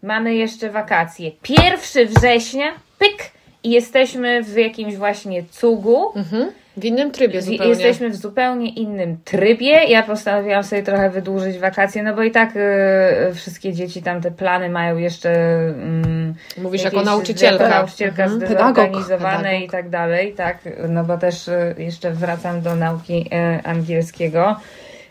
[0.02, 1.30] mamy jeszcze wakacje.
[1.48, 3.30] 1 września, pyk,
[3.64, 6.12] i jesteśmy w jakimś właśnie cugu.
[6.16, 6.52] Mhm.
[6.76, 7.68] W innym trybie zupełnie.
[7.68, 9.70] Jesteśmy w zupełnie innym trybie.
[9.84, 14.30] Ja postanowiłam sobie trochę wydłużyć wakacje, no bo i tak y, wszystkie dzieci tam te
[14.30, 15.30] plany mają jeszcze.
[15.32, 17.64] Mm, Mówisz jakieś jako nauczycielka.
[17.64, 18.40] Jako nauczycielka Mhm.
[18.40, 19.62] zdezorganizowane Pedagog.
[19.62, 20.58] i tak dalej, tak.
[20.88, 24.56] No bo też y, jeszcze wracam do nauki y, angielskiego.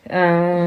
[0.06, 0.10] Y,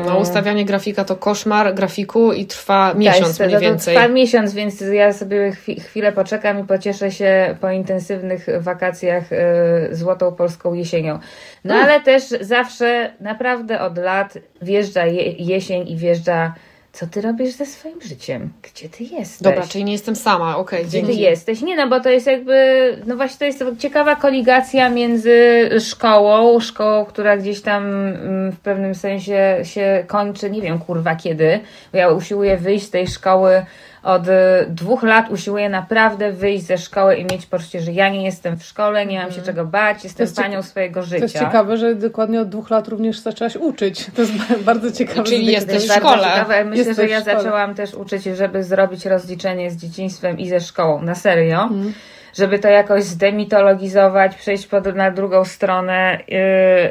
[0.07, 3.94] No, ustawianie grafika to koszmar grafiku i trwa miesiąc tak, mniej więcej.
[3.96, 9.37] Trwa miesiąc, więc ja sobie chwi- chwilę poczekam i pocieszę się po intensywnych wakacjach y,
[9.90, 11.18] złotą polską jesienią.
[11.64, 16.55] No ale też zawsze, naprawdę od lat wjeżdża je, jesień i wjeżdża,
[16.97, 18.53] co ty robisz ze swoim życiem?
[18.63, 19.43] Gdzie ty jesteś?
[19.43, 21.23] Dobra, czyli nie jestem sama, okej, Gdzie ty dzięki.
[21.23, 21.63] jesteś?
[21.63, 22.55] Nie, no bo to jest jakby,
[23.07, 28.95] no właśnie to jest ciekawa koligacja między szkołą, szkołą, która gdzieś tam mm, w pewnym
[28.95, 31.61] sensie się kończy, nie wiem kurwa kiedy,
[31.93, 33.67] bo ja usiłuję wyjść z tej szkoły
[34.07, 34.33] od y,
[34.69, 38.64] dwóch lat, usiłuję naprawdę wyjść ze szkoły i mieć poczucie, że ja nie jestem w
[38.64, 41.19] szkole, nie mam się czego bać, jestem panią swojego życia.
[41.19, 44.07] To jest ciekawe, że dokładnie od dwóch lat również zaczęłaś uczyć.
[44.14, 45.23] To jest ba- bardzo ciekawe.
[45.23, 46.29] Czyli zbieg jesteś To jest w szkole.
[46.29, 46.64] ciekawe.
[46.64, 51.03] Myślę, Jesteś że ja zaczęłam też uczyć, żeby zrobić rozliczenie z dzieciństwem i ze szkołą.
[51.03, 51.62] Na serio.
[51.62, 51.92] Mhm.
[52.35, 56.19] Żeby to jakoś zdemitologizować, przejść pod, na drugą stronę.
[56.29, 56.38] Yy,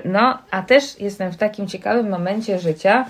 [0.06, 3.06] no, a też jestem w takim ciekawym momencie życia,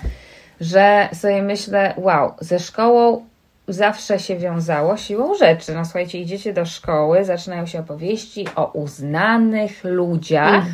[0.60, 3.24] że sobie myślę, wow, ze szkołą
[3.68, 5.74] zawsze się wiązało siłą rzeczy.
[5.74, 10.64] No słuchajcie, idziecie do szkoły, zaczynają się opowieści o uznanych ludziach,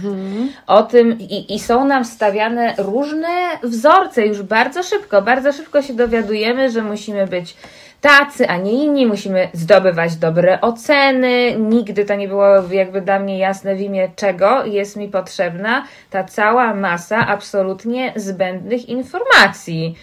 [0.67, 3.29] o tym i, i są nam stawiane różne
[3.63, 5.23] wzorce już bardzo szybko.
[5.23, 7.57] Bardzo szybko się dowiadujemy, że musimy być
[8.01, 11.57] tacy, a nie inni, musimy zdobywać dobre oceny.
[11.59, 16.25] Nigdy to nie było jakby dla mnie jasne w imię czego jest mi potrzebna ta
[16.25, 19.97] cała masa absolutnie zbędnych informacji.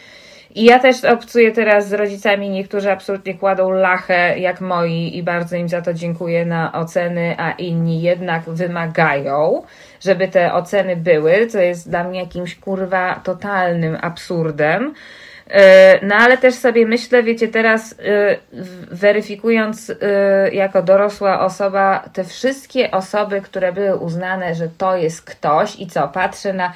[0.56, 5.56] I ja też obcuję teraz z rodzicami, niektórzy absolutnie kładą lachę jak moi i bardzo
[5.56, 9.64] im za to dziękuję na oceny, a inni jednak wymagają,
[10.02, 14.94] żeby te oceny były, co jest dla mnie jakimś kurwa totalnym absurdem.
[15.50, 18.38] E, No ale też sobie myślę, wiecie, teraz e,
[18.92, 19.96] weryfikując e,
[20.52, 26.08] jako dorosła osoba te wszystkie osoby, które były uznane, że to jest ktoś i co,
[26.08, 26.74] patrzę na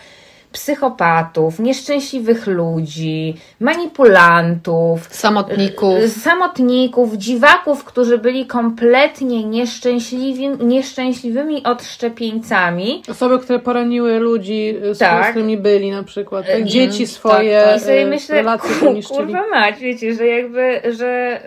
[0.54, 6.00] psychopatów, nieszczęśliwych ludzi, manipulantów, Samotników.
[6.00, 13.04] y, samotników, dziwaków, którzy byli kompletnie nieszczęśliwi, nieszczęśliwymi odszczepieńcami.
[13.12, 15.30] Osoby, które poraniły ludzi, y, z Tak.
[15.30, 16.48] którymi byli na przykład.
[16.48, 16.60] Tak?
[16.60, 19.20] I- Dzieci swoje, tak, I sobie y, myślę, relacje ku, poniszczyli.
[19.20, 21.42] kurwa mać, wiecie, że jakby, że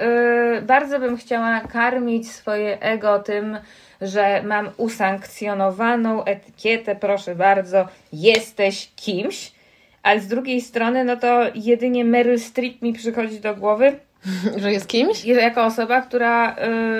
[0.58, 3.56] y, bardzo bym chciała karmić swoje ego tym,
[4.00, 9.52] że mam usankcjonowaną etykietę, proszę bardzo, jesteś kimś,
[10.02, 13.98] ale z drugiej strony, no to jedynie Meryl Streep mi przychodzi do głowy,
[14.62, 15.24] Że jest kimś?
[15.24, 16.56] Jako osoba, która, y,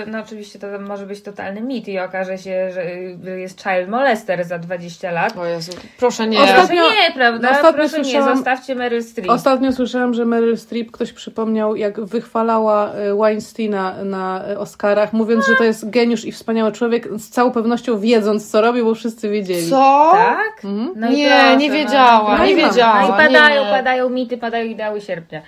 [0.07, 2.83] no oczywiście to może być totalny mit i okaże się, że
[3.27, 5.37] y, jest child molester za 20 lat.
[5.39, 6.39] O Jezu, proszę nie.
[6.39, 7.51] Ostatnio- Proszę nie, prawda?
[7.51, 9.31] ostatnio Proszę nie, słyszałam- zostawcie Meryl Streep.
[9.31, 15.55] Ostatnio słyszałam, że Meryl Streep ktoś przypomniał, jak wychwalała y, Weinsteina na Oscarach, mówiąc, że
[15.57, 19.71] to jest geniusz i wspaniały człowiek, z całą pewnością wiedząc, co robi, bo wszyscy wiedzieli.
[19.71, 20.11] Co?
[20.15, 20.65] Tak?
[20.65, 20.93] Mhm.
[20.97, 23.01] No Nie, proszę, nie wiedziała, No nie wiedziała.
[23.01, 23.71] No i padają, nie.
[23.71, 25.43] padają mity, padają ideały sierpnia.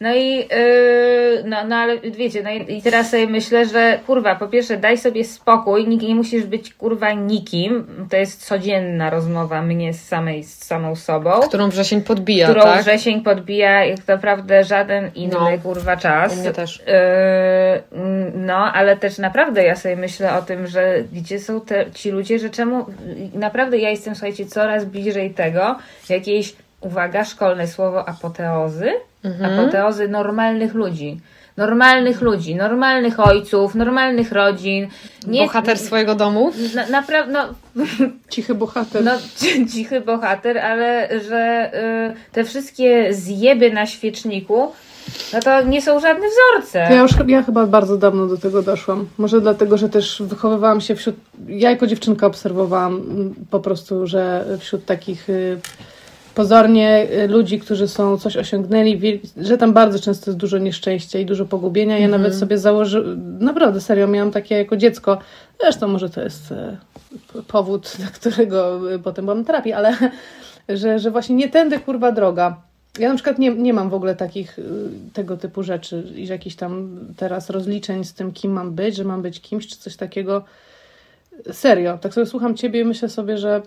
[0.00, 4.34] No i, yy, no, no ale wiecie, no i, i teraz sobie myślę, że kurwa,
[4.34, 9.62] po pierwsze daj sobie spokój, nie, nie musisz być kurwa nikim, to jest codzienna rozmowa
[9.62, 11.30] mnie z samej, z samą sobą.
[11.48, 12.80] Którą wrzesień podbija, którą tak?
[12.82, 15.58] wrzesień podbija jak naprawdę żaden inny No.
[15.62, 16.36] kurwa czas.
[16.36, 16.82] U mnie też.
[16.86, 17.98] Yy,
[18.34, 22.38] no, ale też naprawdę ja sobie myślę o tym, że gdzie są te, ci ludzie,
[22.38, 22.86] że czemu
[23.34, 25.76] naprawdę ja jestem, słuchajcie, coraz bliżej tego,
[26.08, 28.92] jakiejś, uwaga, szkolne słowo apoteozy,
[29.24, 29.60] Mhm.
[29.60, 31.20] apoteozy normalnych ludzi.
[31.56, 34.88] Normalnych ludzi, normalnych ojców, normalnych rodzin.
[35.26, 36.52] Nie, Bohater swojego domu.
[36.74, 37.48] Na, naprawdę, no,
[38.30, 39.04] Cichy bohater.
[39.04, 39.10] no,
[39.72, 41.70] cichy bohater, ale że
[42.10, 44.72] y, te wszystkie zjeby na świeczniku,
[45.32, 46.86] no to nie są żadne wzorce.
[46.88, 49.06] To ja już ja chyba bardzo dawno do tego doszłam.
[49.18, 51.16] Może dlatego, że też wychowywałam się wśród.
[51.48, 55.60] Ja jako dziewczynka obserwowałam mm, po prostu, że wśród takich y,
[56.34, 61.26] pozornie y, ludzi, którzy są coś osiągnęli, że tam bardzo często jest dużo nieszczęścia i
[61.26, 61.98] dużo pogubienia.
[61.98, 65.18] Ja nawet sobie założyłam, naprawdę serio, miałam takie jako dziecko.
[65.60, 66.76] Zresztą może to jest e,
[67.48, 69.96] powód, dla którego y, potem byłam terapii, ale
[70.68, 72.62] że, że właśnie nie tędy kurwa droga.
[72.98, 74.64] Ja na przykład nie, nie mam w ogóle takich y,
[75.12, 79.04] tego typu rzeczy i że jakichś tam teraz rozliczeń z tym, kim mam być, że
[79.04, 80.44] mam być kimś, czy coś takiego.
[81.52, 83.62] Serio, tak sobie słucham ciebie i myślę sobie, że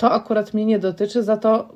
[0.00, 1.68] to akurat mnie nie dotyczy, za to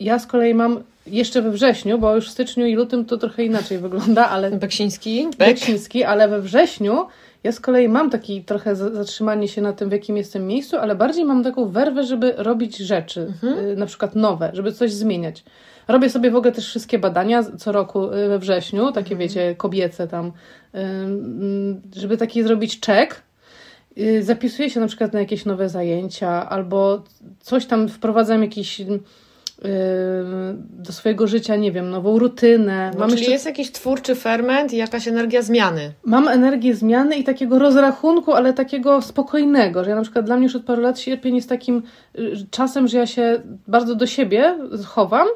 [0.00, 3.44] ja z kolei mam jeszcze we wrześniu, bo już w styczniu i lutym to trochę
[3.44, 5.24] inaczej wygląda, ale Beksiński.
[5.38, 5.48] Bek.
[5.48, 7.06] Beksiński, ale we wrześniu
[7.44, 10.76] ja z kolei mam taki trochę za- zatrzymanie się na tym, w jakim jestem miejscu,
[10.76, 13.32] ale bardziej mam taką werwę, żeby robić rzeczy,
[13.72, 15.44] y, na przykład nowe, żeby coś zmieniać.
[15.88, 20.08] Robię sobie w ogóle też wszystkie badania co roku y, we wrześniu, takie wiecie, kobiece
[20.08, 20.26] tam,
[20.74, 20.80] y,
[22.00, 23.22] żeby taki zrobić czek.
[23.98, 27.02] Y, Zapisuję się na przykład na jakieś nowe zajęcia, albo
[27.40, 28.86] coś tam wprowadzam jakiś y,
[30.70, 32.90] do swojego życia, nie wiem, nową rutynę.
[32.94, 35.92] No, Mam czyli jeszcze jest jakiś twórczy ferment i jakaś energia zmiany.
[36.04, 40.44] Mam energię zmiany i takiego rozrachunku, ale takiego spokojnego, że ja na przykład dla mnie
[40.44, 41.82] już od paru lat sierpień jest takim
[42.18, 45.26] y, czasem, że ja się bardzo do siebie chowam,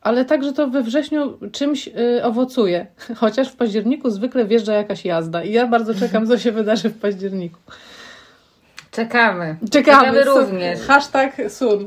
[0.00, 1.88] ale także to we wrześniu czymś
[2.22, 2.86] owocuje.
[3.20, 6.98] Chociaż w październiku zwykle wjeżdża jakaś jazda i ja bardzo czekam, co się wydarzy w
[6.98, 7.58] październiku.
[8.94, 9.56] Czekamy.
[9.70, 10.34] Czekamy, sun.
[10.34, 10.80] również.
[10.80, 11.86] Hashtag sun.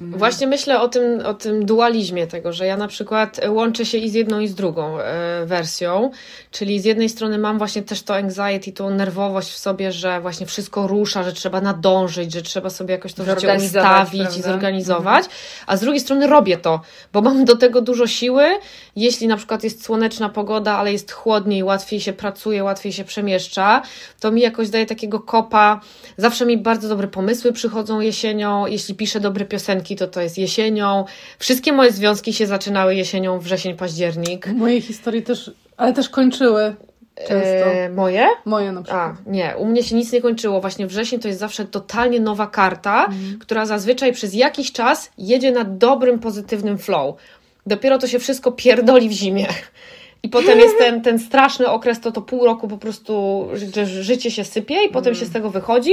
[0.00, 4.10] Właśnie myślę o tym, o tym dualizmie tego, że ja na przykład łączę się i
[4.10, 6.10] z jedną i z drugą e, wersją,
[6.50, 10.46] czyli z jednej strony mam właśnie też to anxiety, tą nerwowość w sobie, że właśnie
[10.46, 14.48] wszystko rusza, że trzeba nadążyć, że trzeba sobie jakoś to życie ustawić i prawda?
[14.48, 15.24] zorganizować,
[15.66, 16.80] a z drugiej strony robię to,
[17.12, 18.44] bo mam do tego dużo siły,
[18.96, 23.82] jeśli na przykład jest słoneczna pogoda, ale jest chłodniej, łatwiej się pracuje, łatwiej się przemieszcza,
[24.20, 25.80] to mi jakoś daje takiego kopa,
[26.16, 30.38] zawsze mi bardzo dobre pomysły przychodzą jesienią, jeśli piszę dobre piosenki, piosenki, to to jest
[30.38, 31.04] jesienią.
[31.38, 34.46] Wszystkie moje związki się zaczynały jesienią, wrzesień, październik.
[34.46, 36.74] Moje historie też, ale też kończyły
[37.16, 37.66] często.
[37.66, 38.26] E, moje?
[38.44, 39.16] Moje na przykład.
[39.26, 40.60] A, nie, u mnie się nic nie kończyło.
[40.60, 43.08] Właśnie wrzesień to jest zawsze totalnie nowa karta,
[43.40, 47.16] która zazwyczaj przez jakiś czas jedzie na dobrym, pozytywnym flow.
[47.66, 49.46] Dopiero to się wszystko pierdoli w zimie.
[50.24, 54.30] I potem jest ten, ten straszny okres, to to pół roku po prostu, że życie
[54.30, 55.92] się sypie i potem się z tego wychodzi.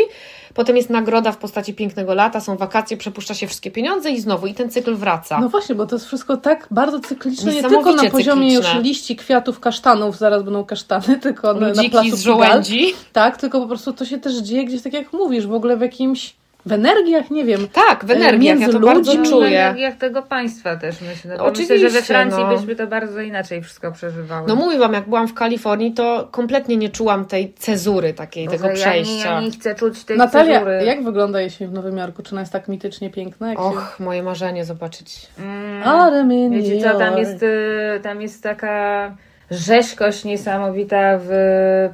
[0.54, 4.48] Potem jest nagroda w postaci pięknego lata, są wakacje, przepuszcza się wszystkie pieniądze i znowu,
[4.48, 5.40] i ten cykl wraca.
[5.40, 8.76] No właśnie, bo to jest wszystko tak bardzo cykliczne, nie tylko na poziomie cykliczne.
[8.76, 12.94] już liści, kwiatów, kasztanów, zaraz będą kasztany, tylko na, na placu z żołędzi.
[13.14, 15.82] Tak, tylko po prostu to się też dzieje gdzieś tak jak mówisz, w ogóle w
[15.82, 16.34] jakimś,
[16.66, 17.68] w energiach, nie wiem.
[17.74, 19.76] Tak, w energiach, ja między to bardzo ludźmi, czuję.
[19.78, 21.38] Jak tego państwa też myślę.
[21.38, 22.58] Bo Oczywiście, myślę, że we Francji no.
[22.58, 24.48] byśmy to bardzo inaczej wszystko przeżywały.
[24.48, 28.58] No mówię Wam, jak byłam w Kalifornii, to kompletnie nie czułam tej cezury takiej, Boże,
[28.58, 29.30] tego Ja nie, przejścia.
[29.34, 30.86] ja nie chcę czuć tej Natalia, cezury.
[30.86, 32.24] jak wygląda jesień w Nowym Jorku?
[32.24, 33.50] Czy ona jest tak mitycznie piękna?
[33.50, 33.64] Jak się...
[33.64, 35.28] Och, moje marzenie zobaczyć.
[35.40, 35.84] Mm.
[35.84, 39.16] Autumn in Wiecie co, tam jest, y, tam jest taka
[39.52, 41.30] rzeźkość niesamowita w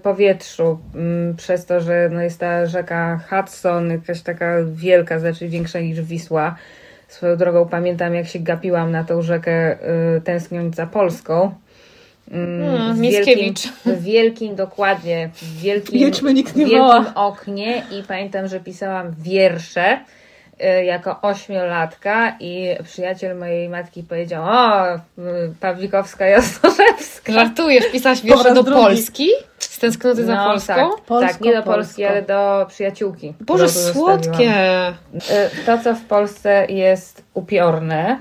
[0.04, 5.80] powietrzu, mm, przez to, że no jest ta rzeka Hudson, jakaś taka wielka, znaczy większa
[5.80, 6.56] niż Wisła.
[7.08, 9.78] Swoją drogą pamiętam, jak się gapiłam na tą rzekę,
[10.18, 11.52] y, tęskniąc za Polską.
[12.32, 13.64] Mm, Mm, w Mickiewicz.
[13.64, 17.12] wielkim, w wielkim, dokładnie, w wielkim, Jedźmy, nikt nie wielkim woła.
[17.16, 20.00] oknie i pamiętam, że pisałam wiersze
[20.86, 25.00] jako ośmiolatka i przyjaciel mojej matki powiedział, o, y,
[25.60, 27.34] Pawlikowska Jasnorzewska.
[27.40, 28.82] Żartujesz, pisałaś wiersze do drugi.
[28.82, 29.30] Polski?
[29.60, 30.74] Z tęsknoty za No, Polską?
[30.76, 32.12] Tak, Polsko, tak, nie do Polski, Polsko.
[32.14, 33.34] ale do przyjaciółki.
[33.42, 34.54] Boże, słodkie!
[34.90, 38.20] Y, To, co w Polsce jest upiorne,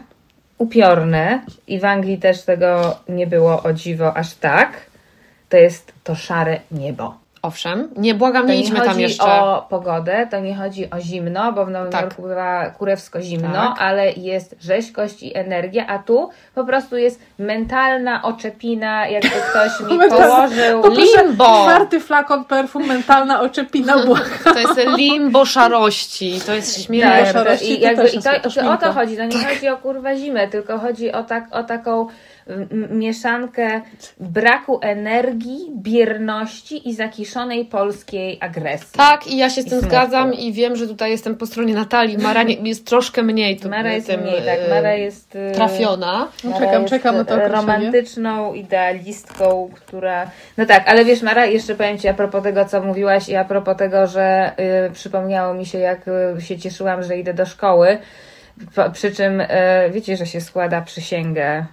[0.58, 4.72] upiorne i w Anglii też tego nie było o dziwo aż tak,
[5.48, 7.14] to jest to szare niebo.
[7.46, 9.24] Owszem, nie błagam, To nie idźmy chodzi tam jeszcze.
[9.24, 12.02] o pogodę, to nie chodzi o zimno, bo w Nowym Tak.
[12.02, 13.74] Jorku bywa kurewsko zimno, Tak.
[13.78, 19.98] ale jest rzeźkość i energia, a tu po prostu jest mentalna oczepina, jakby ktoś mi
[20.10, 20.82] położył...
[20.90, 21.44] Limbo.
[21.44, 23.94] czwarty flakon perfum, mentalna oczepina.
[24.44, 28.92] To jest limbo szarości, to jest Tak, szarości i, jakby, i to, to o to
[28.92, 29.16] chodzi.
[29.18, 32.06] No nie chodzi o kurwa zimę, tylko chodzi o, tak, o taką
[32.90, 33.80] mieszankę
[34.20, 38.88] braku energii, bierności i zakiszonej polskiej agresji.
[38.96, 39.88] Tak, i ja się z tym smutku.
[39.88, 42.18] zgadzam i wiem, że tutaj jestem po stronie Natalii.
[42.18, 44.58] Mara nie, jest troszkę mniej tu, Mara jest tym, mniej, tak.
[44.66, 46.28] e, Mara jest y, trafiona.
[46.44, 47.56] No, Mara czekam, jest czekam na to określenie.
[47.62, 50.30] romantyczną idealistką, która...
[50.56, 53.44] No tak, ale wiesz Mara, jeszcze powiem Ci a propos tego, co mówiłaś i a
[53.44, 54.52] propos tego, że
[54.88, 56.00] y, przypomniało mi się, jak
[56.38, 57.98] y, się cieszyłam, że idę do szkoły.
[58.74, 59.46] Po, przy czym y,
[59.90, 61.66] wiecie, że się składa przysięgę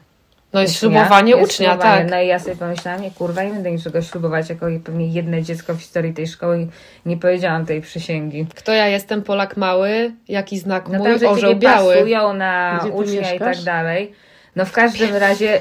[0.53, 0.89] No jest ucznia.
[0.89, 2.01] ślubowanie Jest ucznia, ślubowanie.
[2.01, 2.11] tak.
[2.11, 5.73] No i ja sobie pomyślałam, nie kurwa, nie będę niczego ślubować, jako pewnie jedno dziecko
[5.73, 6.67] w historii tej szkoły
[7.05, 8.47] nie powiedziałam tej przysięgi.
[8.55, 11.93] Kto ja jestem, Polak mały, jaki znak No mój, tam, że orzeł nie biały.
[11.95, 14.11] pasują na Gdzie ucznia i tak dalej.
[14.55, 15.59] No w każdym razie,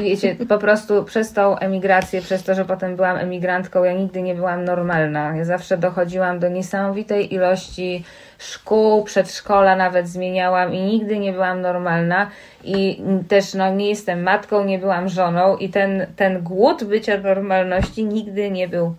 [0.00, 4.34] wiecie, po prostu przez tą emigrację, przez to, że potem byłam emigrantką, ja nigdy nie
[4.34, 5.36] byłam normalna.
[5.36, 8.04] Ja zawsze dochodziłam do niesamowitej ilości
[8.38, 12.30] szkół, przedszkola nawet zmieniałam i nigdy nie byłam normalna.
[12.64, 18.04] I też no, nie jestem matką, nie byłam żoną i ten, ten głód bycia normalności
[18.04, 18.94] nigdy nie był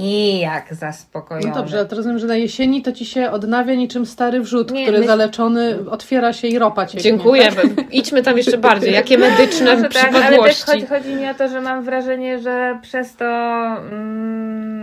[0.00, 1.48] nijak zaspokojony.
[1.48, 4.70] No dobrze, ale to rozumiem, że na jesieni to ci się odnawia niczym stary wrzód,
[4.70, 7.02] Nie, który my- zaleczony otwiera się i ropa cieknie.
[7.02, 7.48] Dziękuję.
[7.92, 8.92] Idźmy tam jeszcze bardziej.
[8.92, 10.64] Jakie medyczne Może tak, ale też przypadłości.
[10.66, 14.41] chodzi, chodzi mi o to, że mam wrażenie, że przez to, mm,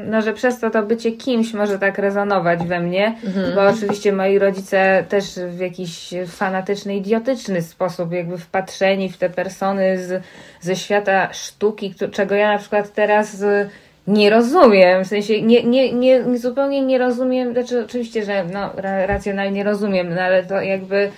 [0.10, 3.56] no, że przez to to bycie kimś może tak rezonować we mnie, Mhm.
[3.56, 9.98] bo oczywiście moi rodzice też w jakiś fanatyczny, idiotyczny sposób jakby wpatrzeni w te persony
[9.98, 10.24] z,
[10.62, 13.69] ze świata sztuki, czego ja na przykład teraz y,
[14.08, 18.69] nie rozumiem, w sensie nie, nie, nie, nie zupełnie nie rozumiem, znaczy oczywiście, że no,
[18.76, 21.12] ra, racjonalnie rozumiem, no, ale to jakby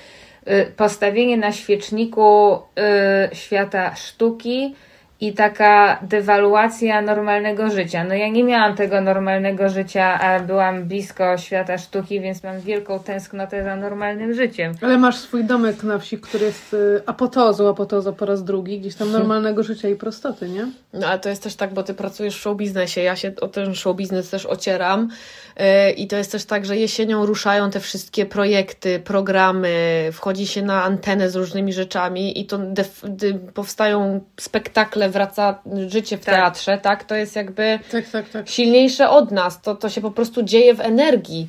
[0.48, 2.54] y, postawienie na świeczniku
[3.32, 4.76] y, świata sztuki
[5.22, 8.04] i taka dewaluacja normalnego życia.
[8.04, 13.00] No ja nie miałam tego normalnego życia, a byłam blisko świata sztuki, więc mam wielką
[13.00, 14.74] tęsknotę za normalnym życiem.
[14.82, 18.96] Ale masz swój domek na wsi, który jest y, apotozą, apotozą po raz drugi, gdzieś
[18.96, 20.68] tam normalnego życia i prostoty, nie?
[20.94, 23.48] No ale to jest też tak, bo ty pracujesz w show biznesie, ja się o
[23.48, 25.10] ten show biznes też ocieram
[25.98, 30.84] i to jest też tak, że jesienią ruszają te wszystkie projekty, programy, wchodzi się na
[30.84, 32.60] antenę z różnymi rzeczami i to
[33.54, 36.36] powstają spektakle, wraca życie w Tak.
[36.36, 37.04] teatrze, tak?
[37.04, 38.50] To jest jakby Tak, tak, tak.
[38.50, 41.48] silniejsze od nas, to, to się po prostu dzieje w energii.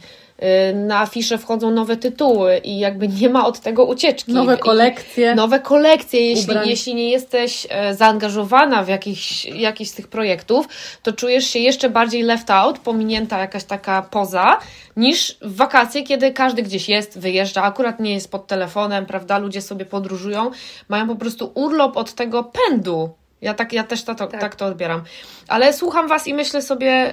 [0.71, 4.33] Y, na afisze wchodzą nowe tytuły i jakby nie ma od tego ucieczki.
[4.33, 5.35] Nowe I- kolekcje.
[5.35, 6.69] Nowe kolekcje, jeśli, Ubrań.
[6.69, 10.69] jeśli nie jesteś e, zaangażowana w jakiś, jakiś z tych projektów,
[11.03, 14.59] to czujesz się jeszcze bardziej left out, pominięta jakaś taka poza,
[14.97, 19.39] niż w wakacje, kiedy każdy gdzieś jest, wyjeżdża, akurat nie jest pod telefonem, prawda?
[19.39, 20.51] Ludzie sobie podróżują,
[20.89, 23.11] mają po prostu urlop od tego pędu.
[23.41, 24.55] Ja, tak, ja też to, to, tak.
[24.55, 25.03] to odbieram.
[25.49, 27.13] Ale słucham Was i myślę sobie.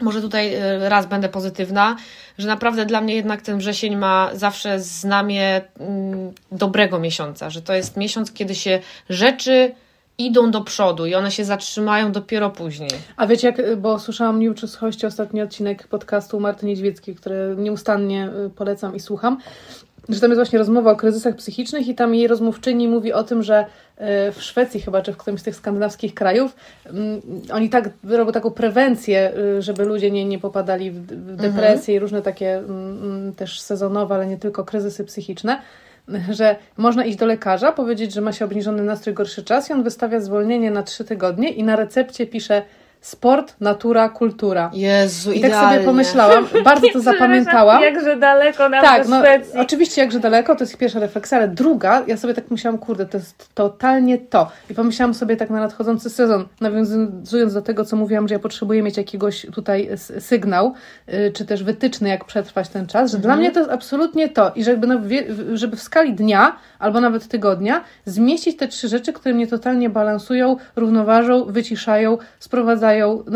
[0.00, 1.96] Może tutaj e, raz będę pozytywna,
[2.38, 7.74] że naprawdę dla mnie jednak ten wrzesień ma zawsze znamię mm, dobrego miesiąca, że to
[7.74, 8.80] jest miesiąc, kiedy się
[9.10, 9.74] rzeczy
[10.18, 12.90] idą do przodu i one się zatrzymają dopiero później.
[13.16, 18.50] A wiecie, jak, bo słyszałam czy słuchaście ostatni odcinek podcastu Marty Niedźwieckiej, który nieustannie y,
[18.50, 19.38] polecam i słucham,
[20.08, 23.42] że tam jest właśnie rozmowa o kryzysach psychicznych i tam jej rozmówczyni mówi o tym,
[23.42, 27.20] że y, w Szwecji chyba, czy w którymś z tych skandynawskich krajów, mm,
[27.52, 31.98] oni tak robią taką prewencję, y, żeby ludzie nie, nie popadali w, w depresję i
[31.98, 35.60] różne takie mm, mm, też sezonowe, ale nie tylko kryzysy psychiczne,
[36.30, 39.82] że można iść do lekarza, powiedzieć, że ma się obniżony nastrój, gorszy czas i on
[39.82, 42.62] wystawia zwolnienie na trzy tygodnie i na recepcie pisze
[43.00, 44.70] sport, natura, kultura.
[44.74, 47.82] Jezu, I tak sobie pomyślałam, bardzo to zapamiętałam.
[47.82, 49.60] Jakże daleko nam Tak, do no Szwecji.
[49.60, 53.18] oczywiście jakże daleko, to jest pierwsza refleksja, ale druga, ja sobie tak myślałam, kurde, to
[53.18, 54.50] jest totalnie to.
[54.70, 58.82] I pomyślałam sobie tak na nadchodzący sezon, nawiązując do tego, co mówiłam, że ja potrzebuję
[58.82, 60.74] mieć jakiegoś tutaj sygnał,
[61.08, 64.52] y, czy też wytyczny, jak przetrwać ten czas, że dla mnie to jest absolutnie to.
[64.54, 65.00] I żeby, no,
[65.52, 70.56] żeby w skali dnia, albo nawet tygodnia, zmieścić te trzy rzeczy, które mnie totalnie balansują,
[70.76, 72.87] równoważą, wyciszają, sprowadzają,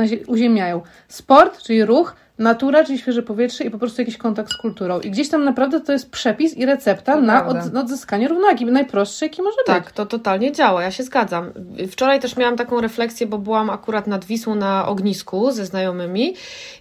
[0.07, 0.81] zie- uziemiają.
[1.09, 5.01] Sport, czyli ruch, natura, czyli świeże powietrze i po prostu jakiś kontakt z kulturą.
[5.01, 8.65] I gdzieś tam naprawdę to jest przepis i recepta na, od, odzyskanie równowagi.
[8.65, 9.67] Najprostszy, jaki może być.
[9.67, 11.53] Tak, to totalnie działa, ja się zgadzam.
[11.91, 16.35] Wczoraj też miałam taką refleksję, bo byłam akurat nad Wisłą na ognisku ze znajomymi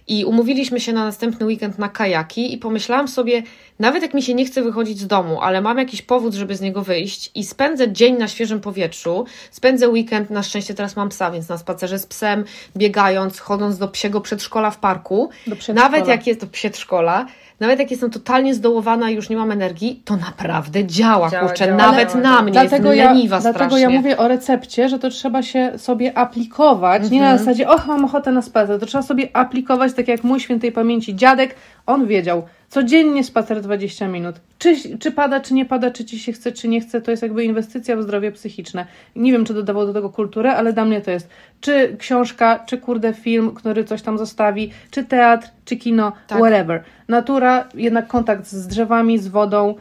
[0.08, 3.42] i umówiliśmy się na następny weekend na kajaki i pomyślałam sobie,
[3.78, 6.60] nawet jak mi się nie chce wychodzić z domu, ale mam jakiś powód, żeby z
[6.60, 11.30] niego wyjść i spędzę dzień na świeżym powietrzu, spędzę weekend, na szczęście teraz mam psa,
[11.30, 12.44] więc na spacerze z psem,
[12.76, 15.30] biegając, chodząc do psiego przedszkola w parku.
[15.74, 17.26] Nawet jak jest to przedszkola,
[17.60, 21.66] nawet jak jestem totalnie zdołowana i już nie mam energii, to naprawdę działa, Działa, kurczę,
[21.66, 22.20] działa, nawet działa.
[22.20, 23.80] na mnie Dlatego jest ja, leniwa dlatego strasznie.
[23.80, 27.10] ja mówię o recepcie, że to trzeba się sobie aplikować.
[27.10, 27.32] Nie Mhm.
[27.32, 28.80] na zasadzie, och, mam ochotę na spacer.
[28.80, 31.54] To trzeba sobie aplikować, tak jak mój świętej pamięci dziadek.
[31.86, 34.36] On wiedział, codziennie spacer 20 minut.
[34.58, 37.22] Czy, czy pada, czy nie pada, czy ci się chce, czy nie chce, to jest
[37.22, 38.86] jakby inwestycja w zdrowie psychiczne.
[39.16, 41.28] Nie wiem, czy dodawał do tego kulturę, ale dla mnie to jest
[41.60, 46.38] czy książka, czy kurde film, który coś tam zostawi, czy teatr, czy kino, Tak.
[46.38, 46.82] whatever.
[47.08, 49.74] Natura, jednak kontakt z drzewami, z wodą,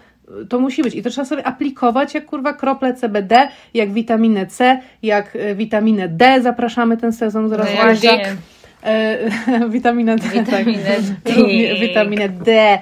[0.49, 0.95] to musi być.
[0.95, 6.07] I to trzeba sobie aplikować jak kurwa krople CBD, jak witaminę C, jak e, witaminę
[6.07, 6.41] D.
[6.41, 7.67] Zapraszamy ten sezon zaraz.
[7.77, 7.93] No.
[7.93, 8.37] Dick.
[8.83, 9.17] E,
[9.69, 10.29] witaminę D.
[10.29, 11.01] Witaminę tak.
[11.23, 11.33] D.
[11.33, 12.79] Równie- Witaminę D.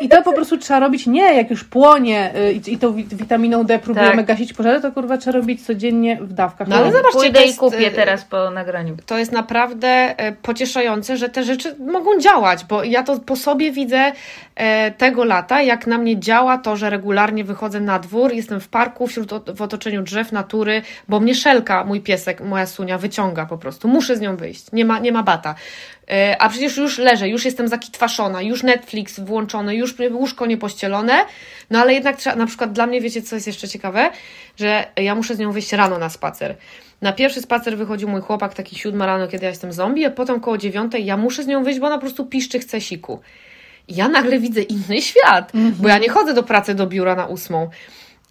[0.00, 3.14] I to po prostu trzeba robić nie jak już płonie e, i, i tą wit-
[3.14, 4.26] witaminą D próbujemy Tak.
[4.26, 6.68] gasić pożary, to kurwa trzeba robić codziennie w dawkach.
[6.68, 8.96] No ale zobaczcie, Pójdę i jest, kupię y, teraz po nagraniu.
[9.06, 13.72] to jest naprawdę e, pocieszające, że te rzeczy mogą działać, bo ja to po sobie
[13.72, 14.12] widzę
[14.56, 18.68] e, tego lata, jak na mnie działa to, że regularnie wychodzę na dwór, jestem w
[18.68, 23.58] parku, wśród, w otoczeniu drzew, natury, bo mnie szelka, mój piesek, moja sunia wyciąga po
[23.58, 23.88] prostu.
[23.88, 25.54] Muszę z nią wyjść, nie ma, nie ma bata.
[26.10, 31.18] E, a przecież już leżę, już jestem zakitwaszona, już Netflix włączony, już łóżko niepościelone,
[31.70, 34.10] no ale jednak trzeba, na przykład dla mnie, wiecie co jest jeszcze ciekawe,
[34.56, 36.56] że ja muszę z nią wyjść rano na spacer.
[37.02, 40.40] Na pierwszy spacer wychodził mój chłopak, taki siódma rano, kiedy ja jestem zombie, a potem
[40.40, 43.20] koło dziewiątej ja muszę z nią wyjść, bo ona po prostu piszczy, chce siku.
[43.88, 47.26] I ja nagle widzę inny świat, bo ja nie chodzę do pracy do biura na
[47.26, 47.70] ósmą.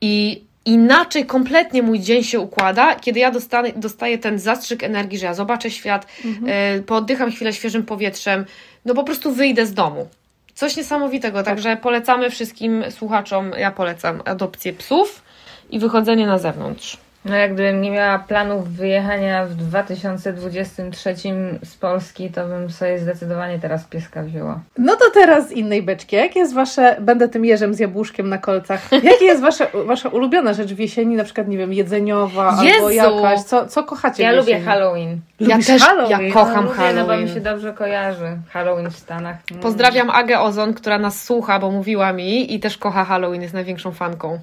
[0.01, 5.25] I inaczej kompletnie mój dzień się układa, kiedy ja dostanę, dostaję ten zastrzyk energii, że
[5.25, 6.07] ja zobaczę świat,
[6.47, 8.45] e, pooddycham chwilę świeżym powietrzem,
[8.85, 10.07] no po prostu wyjdę z domu.
[10.53, 15.21] Coś niesamowitego, także polecamy wszystkim słuchaczom, ja polecam adopcję psów
[15.69, 16.97] i wychodzenie na zewnątrz.
[17.29, 21.15] No jak gdybym nie miała planów wyjechania w 2023
[21.63, 24.59] z Polski, to bym sobie zdecydowanie teraz pieska wzięła.
[24.77, 26.15] No to teraz z innej beczki.
[26.15, 30.53] Jakie jest wasze, będę tym jeżem z jabłuszkiem na kolcach, jakie jest wasze, wasza ulubiona
[30.53, 32.89] rzecz w jesieni, na przykład, nie wiem, jedzeniowa albo Jezu!
[32.89, 34.59] jakaś, co, co kochacie Ja w lubię?
[34.59, 35.19] Halloween.
[35.39, 36.21] Ja Lubisz też, Halloween?
[36.27, 37.23] ja kocham no, lubię, No bo Halloween.
[37.23, 38.37] mi się dobrze kojarzy.
[38.49, 39.37] Halloween w Stanach.
[39.51, 39.63] Mm.
[39.63, 43.91] Pozdrawiam Agę Ozon, która nas słucha, bo mówiła mi i też kocha Halloween, jest największą
[43.91, 44.39] fanką.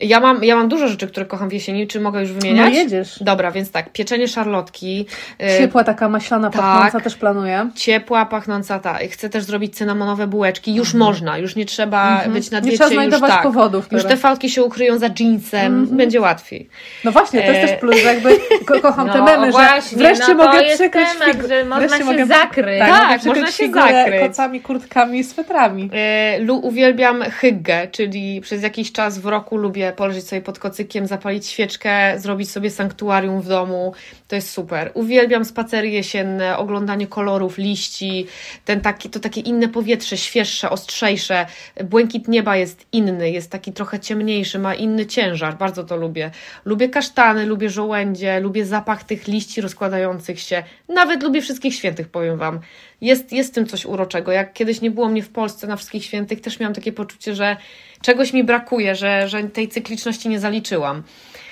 [0.00, 1.86] Ja mam, ja mam dużo rzeczy, które kocham w jesieni.
[1.86, 2.74] Czy mogę już No wymieniać?
[2.74, 3.18] jedziesz.
[3.20, 5.06] Dobra, więc tak, pieczenie szarlotki.
[5.42, 6.62] y, Ciepła taka maślana tak.
[6.62, 7.70] pachnąca też planuję.
[7.74, 8.98] Ciepła, pachnąca ta.
[9.10, 10.74] Chcę też zrobić cynamonowe bułeczki.
[10.74, 12.64] Już można, już nie trzeba być na Mhm.
[12.64, 12.76] Nie diecie.
[12.76, 13.42] trzeba już znajdować tak.
[13.42, 16.68] powodów Już te fałki się ukryją za jeansem, będzie łatwiej.
[17.04, 18.30] No właśnie, to jest E, też plus, że jakby
[18.66, 21.64] ko kocham te No memy, właśnie, że wreszcie no to mogę jest przykryć temat, że
[21.64, 22.78] można wreszcie się mogę- zakryć.
[22.78, 24.20] Tak, Tak, można się zakryć.
[24.20, 25.90] kocami, kurtkami i swetrami.
[25.92, 31.06] E, Lu, uwielbiam hyggę, czyli przez jakiś czas w roku lubię poleżeć sobie pod kocykiem,
[31.06, 33.92] zapalić świeczkę, zrobić sobie sanktuarium w domu.
[34.28, 34.90] To jest super.
[34.94, 38.26] Uwielbiam spacery jesienne, oglądanie kolorów, liści,
[38.64, 41.46] ten taki, to takie inne powietrze, świeższe, ostrzejsze.
[41.84, 45.56] Błękit nieba jest inny, jest taki trochę ciemniejszy, ma inny ciężar.
[45.58, 46.30] Bardzo to lubię.
[46.64, 50.62] Lubię kasztany, lubię żołędzie, lubię zapach tych liści rozkładających się.
[50.88, 52.60] Nawet lubię wszystkich świętych, powiem Wam.
[53.00, 54.32] Jest, jest w tym coś uroczego.
[54.32, 57.56] Jak kiedyś nie było mnie w Polsce na wszystkich świętych, też miałam takie poczucie, że
[58.02, 61.02] czegoś mi brakuje, że, że tej cykliczności nie zaliczyłam.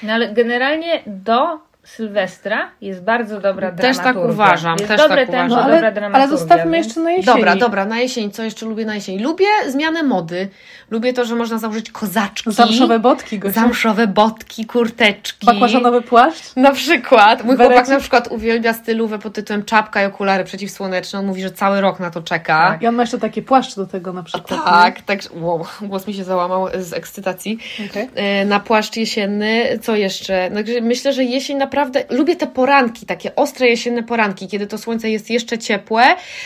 [0.03, 4.32] No ale generalnie do Sylwestra jest bardzo dobra Też tak dramaturgia.
[4.35, 5.59] uważam, Jest też dobre tak tempo, uważam.
[5.59, 6.22] No, dobra ale, dramaturgia.
[6.24, 7.26] ale zostawmy jeszcze na jesieni.
[7.37, 8.30] Dobra, dobra, na jesień.
[8.30, 9.18] Co jeszcze lubię na jesień?
[9.22, 10.49] Lubię zmianę mody.
[10.91, 12.53] Lubię to, że można założyć kozaczki.
[12.53, 13.61] Zamszowe botki, Gosia.
[13.61, 15.47] Zamszowe botki, kurteczki.
[15.47, 16.57] Bakłażanowy płaszcz.
[16.57, 17.45] Na przykład.
[17.45, 17.74] Mój Berecik.
[17.76, 21.18] chłopak na przykład uwielbia stylówę pod tytułem czapka i okulary przeciwsłoneczne.
[21.18, 22.78] On mówi, że cały rok na to czeka.
[22.80, 24.64] I on ma jeszcze takie płaszcz do tego na przykład.
[24.64, 25.20] Tak, tak.
[25.35, 27.59] Wow, głos mi się załamał z ekscytacji.
[27.91, 28.09] Okej.
[28.14, 29.78] E, na płaszcz jesienny.
[29.82, 30.51] Co jeszcze?
[30.55, 32.16] Także myślę, że jesień naprawdę.
[32.16, 36.05] Lubię te poranki, takie ostre jesienne poranki, kiedy to słońce jest jeszcze ciepłe,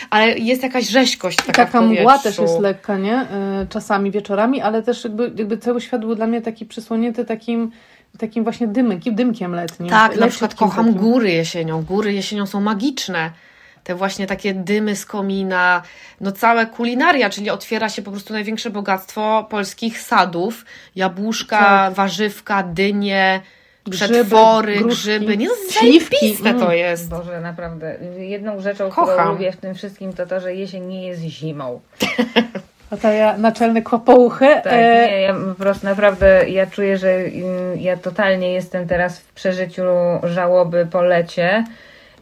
[0.09, 3.21] ale jest jakaś rzeźkość taka, Taka mgła też jest lekka, nie?
[3.21, 7.71] Y, Czasami wieczorami, ale też jakby, jakby cały świat był dla mnie taki przysłonięty takim,
[8.17, 9.89] takim właśnie dymkiem, dymkiem letnim.
[9.89, 11.01] Tak, na przykład kocham takim.
[11.01, 11.83] góry jesienią.
[11.83, 13.31] Góry jesienią są magiczne.
[13.83, 15.81] Te właśnie takie dymy z komina,
[16.21, 20.65] no całe kulinaria, czyli otwiera się po prostu największe bogactwo polskich sadów.
[20.95, 21.93] Jabłuszka, Tak.
[21.93, 23.41] warzywka, dynie,
[23.91, 25.37] przetwory, gruszki, grzyby.
[25.37, 26.15] Nie, no śliwki.
[26.19, 26.77] zajebiste to Mm.
[26.77, 27.09] jest.
[27.09, 27.95] Boże, naprawdę.
[28.17, 29.05] Jedną rzeczą, Kocham.
[29.15, 31.79] którą lubię w tym wszystkim, to to, że jesień nie jest zimą.
[32.91, 34.45] A ta ja, naczelny kłopouchy.
[34.63, 39.19] Tak, e, nie, ja po prostu naprawdę, ja czuję, że mm, ja totalnie jestem teraz
[39.19, 39.83] w przeżyciu
[40.23, 41.63] żałoby po lecie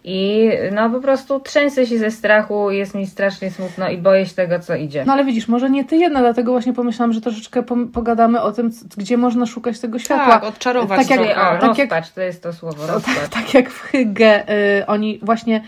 [0.09, 4.35] i no po prostu trzęsę się ze strachu, jest mi strasznie smutno i boję się
[4.35, 5.03] tego, co idzie.
[5.07, 8.69] No ale widzisz, może nie ty jedna, dlatego właśnie pomyślałam, że troszeczkę pogadamy o tym,
[8.97, 10.27] gdzie można szukać tego światła.
[10.33, 13.29] Tak, odczarować Tak jak- o, tak jak- rozpacz, to jest to słowo, O, tak, rozpacz.
[13.29, 14.43] tak jak w Hygge,
[14.79, 15.61] y, oni właśnie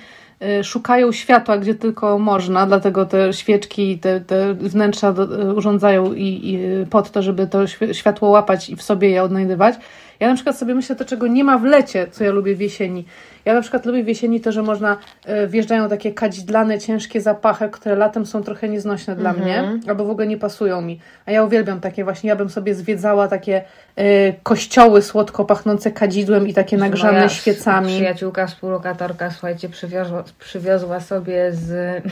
[0.60, 6.14] y, szukają światła, gdzie tylko można, dlatego te świeczki, te, te wnętrza do, y, urządzają
[6.14, 6.60] i, i
[6.90, 9.76] pod to, żeby to świ- światło łapać i w sobie je odnajdywać.
[10.20, 12.62] Ja na przykład sobie myślę to, czego nie ma w lecie, co ja lubię w
[12.62, 13.06] jesieni.
[13.46, 14.98] Ja na przykład lubię w jesieni to, że można,
[15.44, 20.10] y, wjeżdżają takie kadzidlane, ciężkie zapachy, które latem są trochę nieznośne dla mnie, albo w
[20.10, 21.00] ogóle nie pasują mi.
[21.26, 23.64] A ja uwielbiam takie właśnie, ja bym sobie zwiedzała takie
[24.00, 27.96] y, kościoły słodko pachnące kadzidłem i takie nagrzane Moja świecami.
[27.96, 32.04] Przyjaciółka, współlokatorka, słuchajcie, przywiozła, przywiozła sobie z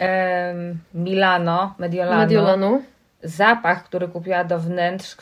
[0.94, 2.82] Milano, Mediolanu, Mediolanu.
[3.22, 5.16] zapach, który kupiła do wnętrz,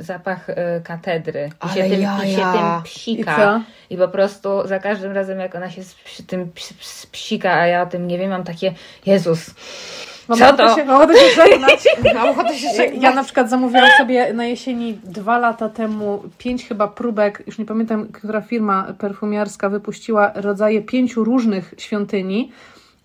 [0.00, 0.54] zapach y,
[0.84, 1.50] katedry.
[1.66, 1.92] I się, tym,
[2.26, 3.36] I się tym I psika.
[3.36, 3.60] co?
[3.90, 5.96] I po prostu za każdym razem, jak ona się z-
[6.26, 8.74] tym ps- ps- psika, a ja o tym nie wiem, mam takie,
[9.06, 9.50] Jezus,
[10.28, 10.74] Mam Co ochotę to?
[10.76, 11.84] Się, mam ochotę się żegnać.
[12.14, 13.02] Mam ochotę się Ja, żegnać.
[13.02, 17.64] ja na przykład zamówiłam sobie na jesieni dwa lata temu pięć chyba próbek, już nie
[17.64, 22.52] pamiętam, która firma perfumiarska wypuściła rodzaje pięciu różnych świątyni.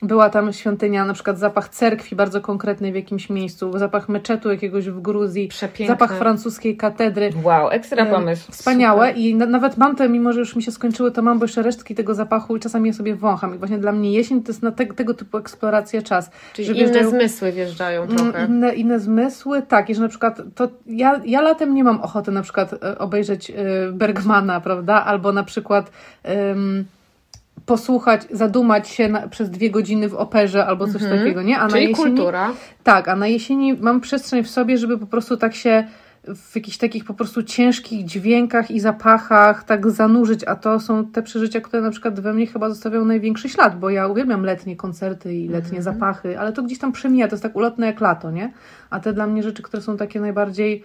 [0.03, 4.89] Była tam świątynia, na przykład zapach cerkwi bardzo konkretnej w jakimś miejscu, zapach meczetu jakiegoś
[4.89, 5.93] w Gruzji, Przepiękne.
[5.95, 7.29] zapach francuskiej katedry.
[7.43, 8.51] wow, ekstra pomysł.
[8.51, 11.45] Wspaniałe i na, nawet mam te, mimo że już mi się skończyły, to mam bo
[11.45, 13.55] jeszcze resztki tego zapachu i czasami je sobie wącham.
[13.55, 16.31] I właśnie dla mnie jesień to jest na te, tego typu eksploracja czas.
[16.53, 18.45] Czyli że inne wjeżdżają- zmysły wjeżdżają Mm, trochę.
[18.45, 22.31] Inne, inne zmysły, tak, i że na przykład to ja, ja latem nie mam ochoty
[22.31, 23.53] na przykład e, obejrzeć e,
[23.91, 25.91] Bergmana, prawda, albo na przykład
[26.23, 26.85] em,
[27.65, 31.55] posłuchać, zadumać się na, przez dwie godziny w operze albo coś takiego, nie?
[31.55, 31.71] A na Mhm.
[31.71, 32.53] Czyli jesieni, kultura.
[32.83, 35.87] Tak, a na jesieni mam przestrzeń w sobie, żeby po prostu tak się
[36.35, 41.23] w jakichś takich po prostu ciężkich dźwiękach i zapachach tak zanurzyć, a to są te
[41.23, 45.33] przeżycia, które na przykład we mnie chyba zostawiają największy ślad, bo ja uwielbiam letnie koncerty
[45.35, 48.53] i letnie zapachy, ale to gdzieś tam przemija, to jest tak ulotne jak lato, nie?
[48.89, 50.83] A te dla mnie rzeczy, które są takie najbardziej,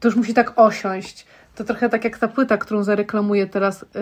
[0.00, 1.26] to już musi tak osiąść.
[1.58, 4.00] To trochę tak jak ta płyta, którą zareklamuję teraz, yy,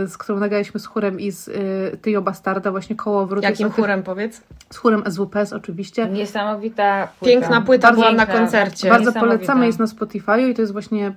[0.00, 1.54] yy, z którą nagraliśmy z chórem i z yy,
[2.02, 3.42] Tyjo Bastarda, właśnie kołowrót.
[3.44, 4.40] Jakim Jest o tych- chórem powiedz?
[4.70, 6.08] Z chórem SWPS oczywiście.
[6.08, 7.32] Niesamowita płyta.
[7.32, 8.88] Piękna płyta Bardzo była na koncercie.
[8.88, 11.14] Bardzo polecamy, jest na Spotify i to jest właśnie,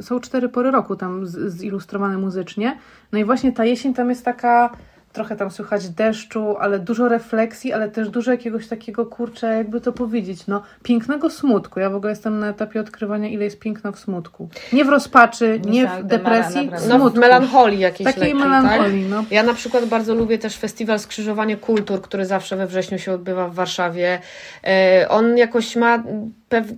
[0.00, 2.78] są cztery pory roku tam z- zilustrowane muzycznie.
[3.12, 4.70] No i właśnie ta jesień tam jest taka,
[5.12, 9.92] trochę tam słychać deszczu, ale dużo refleksji, ale też dużo jakiegoś takiego, kurczę, jakby to
[9.92, 11.80] powiedzieć, no, pięknego smutku.
[11.80, 14.48] Ja w ogóle jestem na etapie odkrywania, ile jest piękna w smutku.
[14.72, 16.70] Nie w rozpaczy, nie Niesamowite, w depresji.
[16.70, 17.20] No, w smutku.
[17.20, 19.10] melancholii jakiejś Takiej lekkiej, melancholii, tak?
[19.10, 19.24] no.
[19.30, 23.48] Ja na przykład bardzo lubię też festiwal Skrzyżowanie Kultur, który zawsze we wrześniu się odbywa
[23.48, 24.20] w Warszawie.
[24.66, 26.02] E, On jakoś ma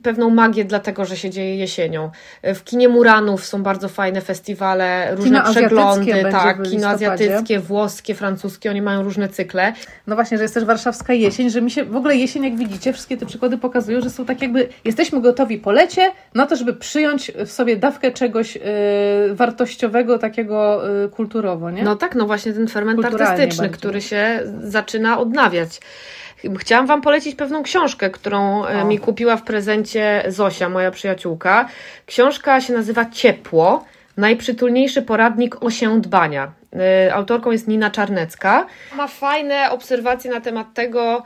[0.02, 2.10] pewną magię, dlatego że się dzieje jesienią.
[2.42, 8.14] W kinie Muranów są bardzo fajne festiwale, różne azjatyckie przeglądy, będzie tak, kino azjatyckie, włoskie,
[8.14, 9.72] francuskie, oni mają różne cykle.
[10.06, 12.92] No właśnie, że jest też warszawska jesień, że mi się w ogóle jesień, jak widzicie,
[12.92, 16.74] wszystkie te przykłady pokazują, że są tak jakby, jesteśmy gotowi po lecie na to, żeby
[16.74, 18.60] przyjąć w sobie dawkę czegoś y,
[19.34, 21.82] wartościowego, takiego y, kulturowo, nie?
[21.82, 25.80] No tak, no właśnie ten ferment artystyczny, który się zaczyna odnawiać.
[26.58, 28.84] Chciałam Wam polecić pewną książkę, którą e, O.
[28.84, 31.68] mi kupiła w prezencie Zosia, moja przyjaciółka.
[32.06, 33.84] Książka się nazywa Ciepło.
[34.16, 36.52] Najprzytulniejszy poradnik osiądbania.
[36.76, 38.66] E, Autorką jest Nina Czarnecka.
[38.96, 41.22] Ma fajne obserwacje na temat tego,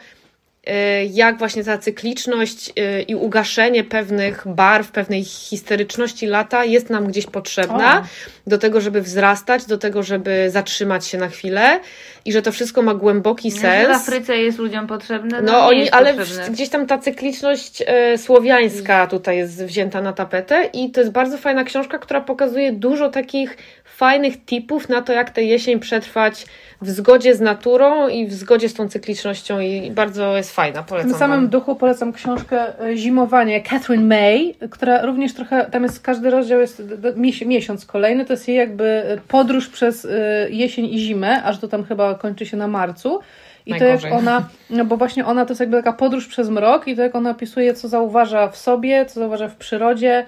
[1.11, 7.27] jak właśnie ta cykliczność e, i ugaszenie pewnych barw, pewnej histeryczności lata jest nam gdzieś
[7.27, 8.05] potrzebna O.
[8.47, 11.81] do tego, żeby wzrastać, do tego, żeby zatrzymać się na chwilę
[12.25, 13.97] i że to wszystko ma głęboki W sens.
[13.97, 15.43] Afryce jest ludziom potrzebne.
[15.43, 16.51] No, No oni, ale w, potrzebne.
[16.51, 21.39] gdzieś tam ta cykliczność e, słowiańska tutaj jest wzięta na tapetę i to jest bardzo
[21.39, 23.57] fajna książka, która pokazuje dużo takich
[23.97, 26.47] fajnych tipów na to, jak tę jesień przetrwać
[26.83, 30.87] w zgodzie z naturą i w zgodzie z tą cyklicznością i bardzo jest fajna, W
[30.87, 31.49] polecam tym samym wam.
[31.49, 36.83] duchu polecam książkę e, Zimowanie Catherine May, która również trochę, tam jest każdy rozdział jest
[37.47, 40.09] miesiąc kolejny, to jest jej jakby e, podróż przez e,
[40.51, 43.21] jesień i zimę, aż to tam chyba kończy się na marcu.
[43.67, 44.11] I to Najgorzej.
[44.11, 47.03] jak ona, no bo właśnie ona to jest jakby taka podróż przez mrok i to
[47.03, 50.27] jak ona opisuje, co zauważa w sobie, co zauważa w przyrodzie,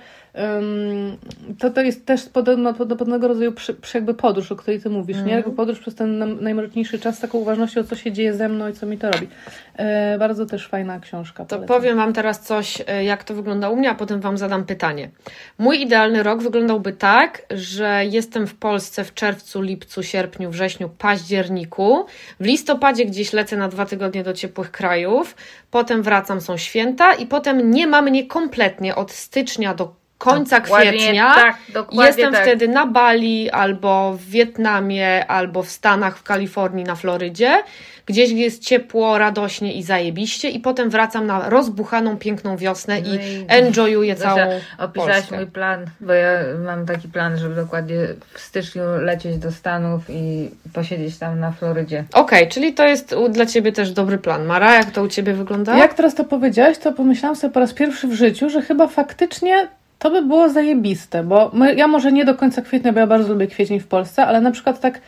[1.59, 5.23] to to jest też podobno, podobnego rodzaju przy, przy jakby podróż, o której ty mówisz,
[5.23, 5.33] nie?
[5.33, 8.73] Jakby podróż przez ten najmroczniejszy czas, z taką uważnością, co się dzieje ze mną i
[8.73, 9.29] co mi to robi.
[9.77, 11.45] E, bardzo też fajna książka.
[11.45, 11.77] To polecam.
[11.77, 15.11] powiem Wam teraz coś, e, jak to wygląda u mnie, a potem Wam zadam pytanie.
[15.59, 22.07] Mój idealny rok wyglądałby tak, że jestem w Polsce w czerwcu, lipcu, sierpniu, wrześniu, październiku.
[22.41, 25.37] W listopadzie gdzieś lecę na dwa tygodnie do ciepłych krajów.
[25.71, 30.93] Potem wracam, są święta i potem nie ma mnie kompletnie od stycznia do końca Dokładnie
[30.93, 31.35] kwietnia.
[31.35, 32.43] Tak, dokładnie Jestem tak.
[32.43, 37.63] wtedy na Bali, albo w Wietnamie, albo w Stanach, w Kalifornii, na Florydzie,
[38.07, 43.07] gdzieś gdzie jest ciepło, radośnie i zajebiście, i potem wracam na rozbuchaną, piękną wiosnę No
[43.07, 45.37] i i- enjoyuję Zosia, całą Opisałaś Polskę.
[45.37, 46.31] mój plan, bo ja
[46.65, 47.97] mam taki plan, żeby dokładnie
[48.35, 52.05] w styczniu lecieć do Stanów i posiedzieć tam na Florydzie.
[52.13, 54.45] Okej, czyli to jest dla Ciebie też dobry plan.
[54.47, 55.77] Mara, jak to u Ciebie wygląda?
[55.79, 59.69] Jak teraz to powiedziałaś, to pomyślałam sobie po raz pierwszy w życiu, że chyba faktycznie
[59.99, 63.33] to by było zajebiste, bo my, ja może nie do końca kwietnia, bo ja bardzo
[63.33, 65.01] lubię kwiecień w Polsce, ale na przykład tak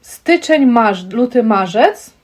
[0.00, 2.15] styczeń, marz, luty, marzec,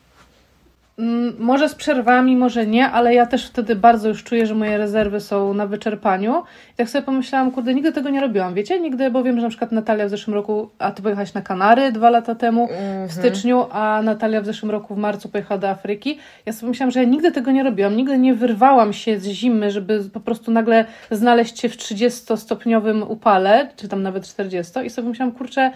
[1.39, 5.21] może z przerwami, może nie, ale ja też wtedy bardzo już czuję, że moje rezerwy
[5.21, 6.43] są na wyczerpaniu.
[6.73, 8.81] I tak sobie pomyślałam, kurde, nigdy tego nie robiłam, wiecie?
[8.81, 11.93] Nigdy, bo wiem, że na przykład Natalia w zeszłym roku, a ty pojechałaś na Kanary
[11.93, 13.09] dwa lata temu, Mhm.
[13.09, 16.19] w styczniu, a Natalia w zeszłym roku w marcu pojechała do Afryki.
[16.47, 19.71] Ja sobie myślałam, że ja nigdy tego nie robiłam, nigdy nie wyrwałam się z zimy,
[19.71, 25.09] żeby po prostu nagle znaleźć się w 30-stopniowym upale, czy tam nawet 40 i sobie
[25.09, 25.71] myślałam, kurczę,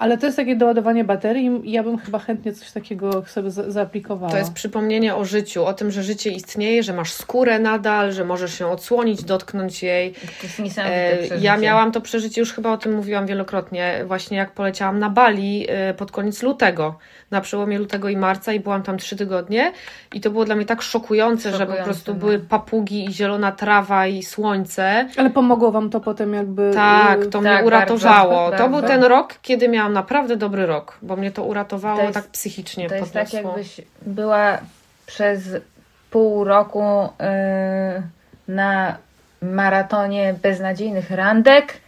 [0.00, 3.70] ale to jest takie doładowanie baterii i ja bym chyba chętnie coś takiego sobie za-
[3.70, 4.32] zaaplikowała.
[4.32, 8.24] To jest przypomnienie o życiu, o tym, że życie istnieje, że masz skórę nadal, że
[8.24, 10.12] możesz się odsłonić, dotknąć jej.
[10.12, 11.44] To jest niesamowite E, przeżycie.
[11.46, 15.66] Ja miałam to przeżycie, już chyba o tym mówiłam wielokrotnie, właśnie jak poleciałam na Bali
[15.68, 16.98] e, pod koniec lutego,
[17.30, 19.72] na przełomie lutego i marca i byłam tam trzy tygodnie
[20.12, 22.18] i to było dla mnie tak szokujące, że po Szokujące, prostu no.
[22.20, 25.08] były papugi i zielona trawa i słońce.
[25.16, 26.70] Ale pomogło wam to potem jakby...
[26.74, 28.44] Tak, y, to tak, mnie bardzo, uratowało.
[28.44, 28.68] to bardzo.
[28.68, 32.26] był ten rok, kiedy miałam naprawdę dobry rok, bo mnie to uratowało To jest- tak
[32.26, 32.88] psychicznie.
[32.88, 34.58] To jest tak, jakbyś była
[35.06, 35.42] przez
[36.10, 38.02] pół roku yy,
[38.54, 38.96] na
[39.42, 41.80] maratonie beznadziejnych randek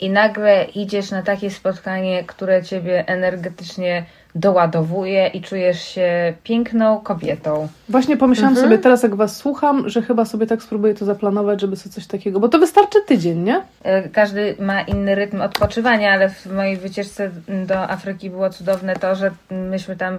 [0.00, 4.04] i nagle idziesz na takie spotkanie, które ciebie energetycznie
[4.34, 7.68] doładowuje i czujesz się piękną kobietą.
[7.88, 8.66] Właśnie pomyślałam Mhm.
[8.66, 12.06] sobie teraz, jak was słucham, że chyba sobie tak spróbuję to zaplanować, żeby sobie coś
[12.06, 12.40] takiego...
[12.40, 13.60] Bo to wystarczy tydzień, nie?
[13.82, 17.30] E, Każdy ma inny rytm odpoczywania, ale w mojej wycieczce
[17.66, 20.18] do Afryki było cudowne to, że myśmy tam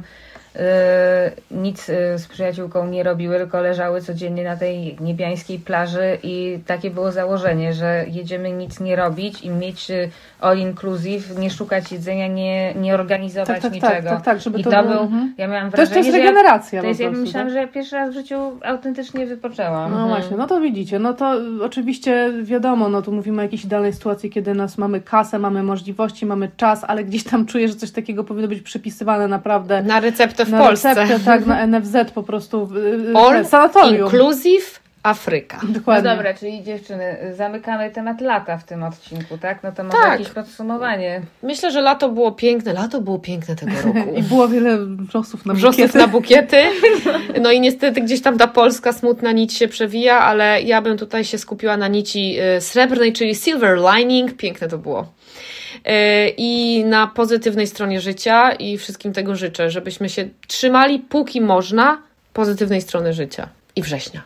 [1.52, 6.92] nic yy, z przyjaciółką nie robiły, tylko leżały codziennie na tej niebiańskiej plaży i takie
[6.92, 10.10] było założenie, że jedziemy nic nie robić i mieć yy,
[10.42, 14.10] all inclusive, nie szukać jedzenia, nie, nie organizować Tak, tak, tak, niczego.
[14.10, 15.34] tak, tak, żeby I to to, był, mhm.
[15.38, 17.54] ja miałam To jest, to wrażenie, jest że ja, regeneracja to jest, ja myślałam, tak?
[17.54, 19.92] że ja pierwszy raz w życiu autentycznie wypoczęłam.
[19.92, 23.66] No właśnie, no to widzicie, no to y, oczywiście wiadomo, no tu mówimy o jakiejś
[23.66, 27.76] idealnej sytuacji, kiedy nas mamy kasę, mamy możliwości, mamy czas, ale gdzieś tam czuję, że
[27.76, 30.94] coś takiego powinno być przypisywane naprawdę Na receptę w na Polsce.
[30.94, 32.80] receptę, tak, na NFZ po prostu, y,
[33.12, 34.06] y, All sanatorium.
[34.06, 35.60] inclusive Afryka.
[35.70, 36.10] Dokładnie.
[36.10, 39.64] No dobra, czyli dziewczyny, zamykamy temat lata w tym odcinku, tak?
[39.64, 40.12] No to może Tak.
[40.20, 41.22] jakieś podsumowanie.
[41.44, 42.74] Myślę, że lato było piękne.
[42.74, 44.14] Lato było piękne tego roku.
[44.16, 45.98] I było wiele wrzosów na Wrzosów bukiety.
[45.98, 46.58] na bukiety.
[47.42, 51.26] No i niestety gdzieś tam ta polska smutna nić się przewija, ale ja bym tutaj
[51.26, 54.38] się skupiła na nici y, srebrnej, czyli silver lining.
[54.38, 55.06] Piękne to było.
[55.78, 62.02] Y, I na pozytywnej stronie życia i wszystkim tego życzę, żebyśmy się trzymali póki można
[62.34, 64.22] pozytywnej strony życia i września.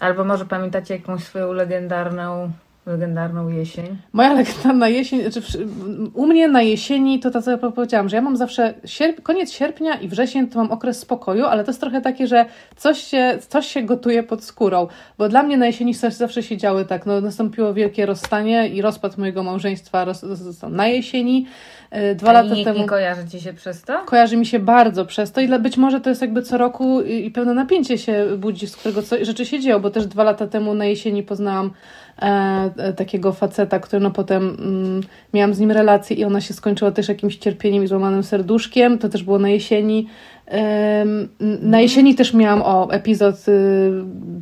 [0.00, 2.52] Albo może pamiętacie jakąś swoją legendarną,
[2.88, 3.96] legendarną jesień?
[4.12, 5.40] Moja legendarna jesień, znaczy
[6.14, 9.52] u mnie na jesieni to tak co ja powiedziałam, że ja mam zawsze sierp, koniec
[9.52, 12.44] sierpnia i wrzesień to mam okres spokoju, ale to jest trochę takie, że
[12.76, 14.86] coś się, coś się gotuje pod skórą,
[15.18, 18.82] bo dla mnie na jesieni coś zawsze się działy tak, no nastąpiło wielkie rozstanie i
[18.82, 20.24] rozpad mojego małżeństwa roz,
[20.70, 21.46] na jesieni,
[21.90, 22.78] e, dwa A lata nikt temu.
[22.78, 23.98] nie kojarzy ci się przez to?
[24.06, 27.02] Kojarzy mi się bardzo przez to i dla- być może to jest jakby co roku
[27.02, 30.24] i, i pewne napięcie się budzi, z którego co, rzeczy się dzieją, bo też dwa
[30.24, 31.70] lata temu na jesieni poznałam
[32.22, 35.00] e, e, takiego faceta, który no potem mm,
[35.34, 39.08] miałam z nim relację i ona się skończyła też jakimś cierpieniem i złamanym serduszkiem, to
[39.08, 40.08] też było na jesieni.
[41.62, 43.90] Na jesieni też miałam o epizod y,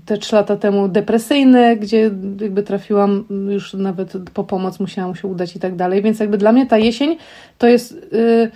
[0.04, 2.10] te trzy lata temu depresyjny, gdzie
[2.40, 6.52] jakby trafiłam już nawet po pomoc musiałam się udać i tak dalej, więc jakby dla
[6.52, 7.16] mnie ta jesień
[7.58, 8.50] to jest y,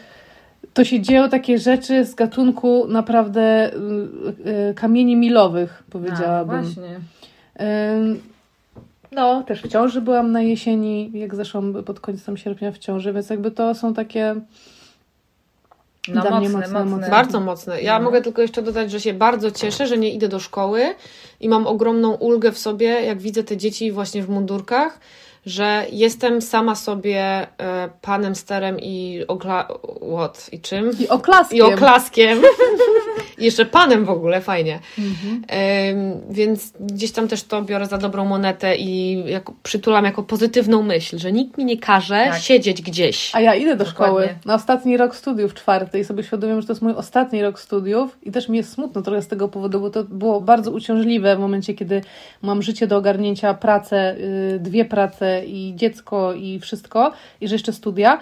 [0.74, 6.62] to się dzieją takie rzeczy z gatunku naprawdę y, y, kamieni milowych, A, powiedziałabym.
[6.62, 7.00] właśnie.
[7.60, 8.20] Ym,
[9.12, 13.12] No, też w ciąży byłam na jesieni, jak zeszłam pod koniec tam sierpnia w ciąży,
[13.12, 14.34] więc jakby to są takie
[16.08, 16.96] No Dla mnie mocne, mocne, mocne.
[16.96, 17.10] mocne.
[17.10, 17.82] Bardzo mocne.
[17.82, 18.04] Ja No.
[18.04, 20.94] mogę tylko jeszcze dodać, że się bardzo cieszę, że nie idę do szkoły
[21.40, 25.00] i mam ogromną ulgę w sobie, jak widzę te dzieci właśnie w mundurkach,
[25.46, 29.68] że jestem sama sobie e, panem sterem i ogla...
[30.14, 30.48] What?
[30.52, 30.90] I czym?
[31.00, 31.58] i oklaskiem.
[31.58, 32.38] I oklaskiem.
[33.40, 34.78] Jeszcze panem w ogóle, fajnie.
[34.98, 35.42] Mhm.
[36.30, 41.18] Więc gdzieś tam też to biorę za dobrą monetę i jako, przytulam jako pozytywną myśl,
[41.18, 42.40] że nikt mi nie każe Tak.
[42.42, 43.30] siedzieć gdzieś.
[43.34, 44.06] A ja idę do Dokładnie.
[44.06, 47.60] szkoły na ostatni rok studiów czwarty i sobie świadomie, że to jest mój ostatni rok
[47.60, 51.36] studiów i też mi jest smutno trochę z tego powodu, bo to było bardzo uciążliwe
[51.36, 52.00] w momencie, kiedy
[52.42, 54.16] mam życie do ogarnięcia, pracę,
[54.54, 58.20] y, dwie prace i dziecko i wszystko i że jeszcze studia.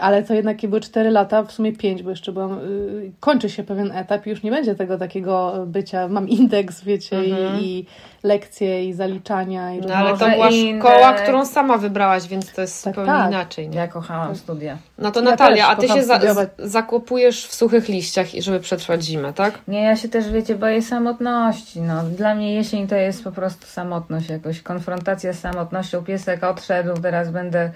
[0.00, 3.62] Ale to jednak były 4 lata, w sumie 5, bo jeszcze byłam, y, kończy się
[3.64, 7.60] pewien etap i już nie będzie tego takiego bycia, mam indeks, wiecie, Mhm.
[7.60, 7.86] i, i
[8.22, 9.72] lekcje, i zaliczania.
[9.72, 13.30] I No ale to była szkoła, którą sama wybrałaś, więc to jest Tak, zupełnie tak.
[13.30, 13.68] inaczej.
[13.68, 13.78] Nie?
[13.78, 14.78] Ja kochałam studia.
[14.98, 16.48] No to Ja Natalia, a ty się za, studiować.
[16.58, 19.58] z- zakopujesz w suchych liściach, i żeby przetrwać zimę, tak?
[19.68, 21.80] Nie, ja się też, wiecie, boję samotności.
[21.80, 24.62] No, dla mnie jesień to jest po prostu samotność jakoś.
[24.62, 26.04] Konfrontacja z samotnością.
[26.04, 27.70] Piesek odszedł, teraz będę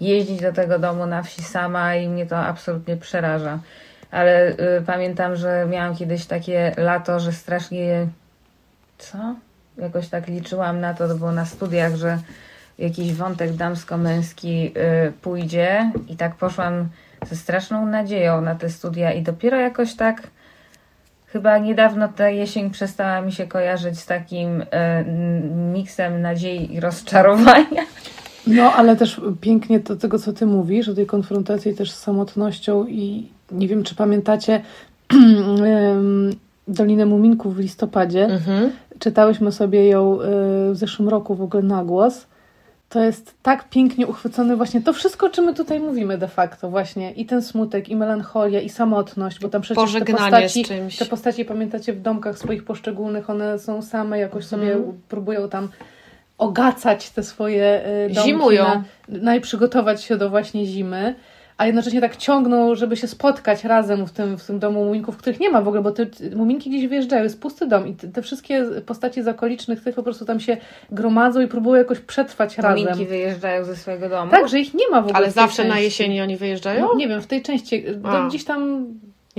[0.00, 3.58] jeździć do tego domu na wsi sama i mnie to absolutnie przeraża.
[4.10, 8.06] Ale y, pamiętam, że miałam kiedyś takie lato, że strasznie...
[8.98, 9.34] Co?
[9.78, 12.18] Jakoś tak liczyłam na to, to było na studiach, że
[12.78, 14.72] jakiś wątek damsko-męski
[15.08, 16.88] y, pójdzie i tak poszłam
[17.30, 20.22] ze straszną nadzieją na te studia i dopiero jakoś tak
[21.32, 27.82] Chyba niedawno ta jesień przestała mi się kojarzyć z takim n- miksem nadziei i rozczarowania.
[28.48, 32.86] No, ale też pięknie do tego, co ty mówisz, o tej konfrontacji też z samotnością
[32.86, 34.60] i nie wiem, czy pamiętacie
[36.68, 38.24] Dolinę Muminków w listopadzie.
[38.24, 38.70] Mhm.
[38.98, 40.24] Czytałyśmy sobie ją y,
[40.72, 42.26] w zeszłym roku w ogóle na głos.
[42.88, 46.70] To jest tak pięknie uchwycone właśnie to wszystko, o czym my tutaj mówimy de facto
[46.70, 47.12] właśnie.
[47.12, 50.96] I ten smutek, i melancholia, i samotność, bo tam przecież te Pożegnanie postaci, z czymś.
[50.98, 55.00] te postaci, pamiętacie, w domkach swoich poszczególnych, one są same, jakoś sobie Mhm.
[55.08, 55.68] próbują tam
[56.38, 58.30] ogacać te swoje y, domki.
[58.30, 58.64] Zimują.
[58.64, 61.14] Na, na i przygotować się do właśnie zimy.
[61.56, 65.40] A jednocześnie tak ciągną, żeby się spotkać razem w tym, w tym domu muminków, których
[65.40, 68.22] nie ma w ogóle, bo te muminki gdzieś wyjeżdżają, jest pusty dom i te, te
[68.22, 70.56] wszystkie postaci z okolicznych tych po prostu tam się
[70.90, 72.86] gromadzą i próbują jakoś przetrwać razem.
[72.86, 74.30] Minki wyjeżdżają ze swojego domu.
[74.30, 75.84] Tak, że ich nie ma w ogóle Ale zawsze na części.
[75.84, 76.80] jesieni oni wyjeżdżają?
[76.80, 78.20] No, nie wiem, w tej części, A.
[78.20, 78.86] no, gdzieś tam,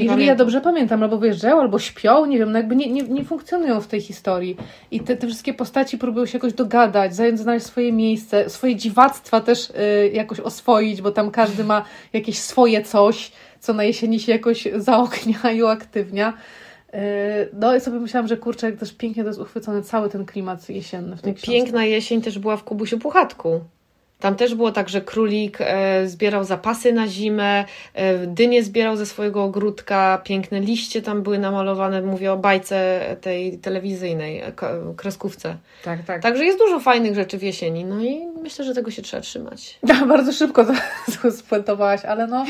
[0.04, 0.38] Jeżeli ja pamiętam.
[0.38, 3.88] dobrze pamiętam, albo wyjeżdżają, albo śpią, nie wiem, no jakby nie, nie, nie funkcjonują w
[3.88, 4.58] tej historii.
[4.92, 9.42] I te, te wszystkie postaci próbują się jakoś dogadać, zająć, znaleźć swoje miejsce, swoje dziwactwa
[9.42, 9.74] też y,
[10.14, 13.32] jakoś oswoić, bo tam każdy ma jakieś swoje coś.
[13.60, 16.34] co na jesieni się jakoś zaognia i uaktywnia.
[16.94, 17.00] Yy,
[17.54, 20.70] No i sobie myślałam, że kurczę, jak też pięknie to jest uchwycony cały ten klimat
[20.70, 21.52] jesienny w tej książce.
[21.52, 23.60] Piękna jesień też była w Kubusiu Puchatku.
[24.20, 29.06] Tam też było tak, że królik e, zbierał zapasy na zimę, e, dynie zbierał ze
[29.06, 34.52] swojego ogródka, piękne liście tam były namalowane, mówię o bajce tej telewizyjnej, e,
[34.98, 35.56] kreskówce.
[35.84, 36.22] Tak, tak.
[36.22, 39.80] Także jest dużo fajnych rzeczy w jesieni, no i myślę, że tego się trzeba trzymać.
[39.90, 40.74] Ja bardzo szybko to
[41.32, 42.46] spuentowałaś, ale no,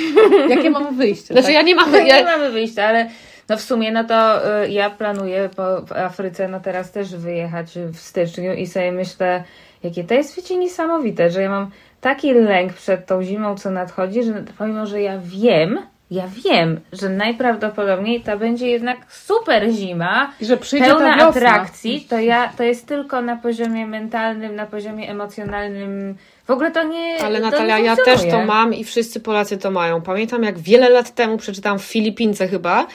[0.49, 1.33] jakie mamy wyjście?
[1.33, 1.53] Znaczy tak?
[1.53, 1.91] ja nie mam...
[1.91, 3.09] No nie Ja, mamy wyjścia, ale
[3.49, 8.53] no w sumie no to ja planuję po Afryce no teraz też wyjechać w styczniu
[8.53, 9.43] i sobie myślę,
[9.83, 11.71] jakie to jest wiecie niesamowite, że ja mam
[12.01, 15.79] taki lęk przed tą zimą, co nadchodzi, że pomimo, że ja wiem,
[16.11, 22.05] ja wiem, że najprawdopodobniej to będzie jednak super zima, I że przyjdzie pełna ta atrakcji,
[22.09, 26.15] to ja to jest tylko na poziomie mentalnym, na poziomie emocjonalnym.
[26.45, 27.23] W ogóle to nie.
[27.23, 30.01] ale Natalia, nie ja też to mam i wszyscy Polacy to mają.
[30.01, 32.87] Pamiętam, jak wiele lat temu przeczytałam w Filipince chyba,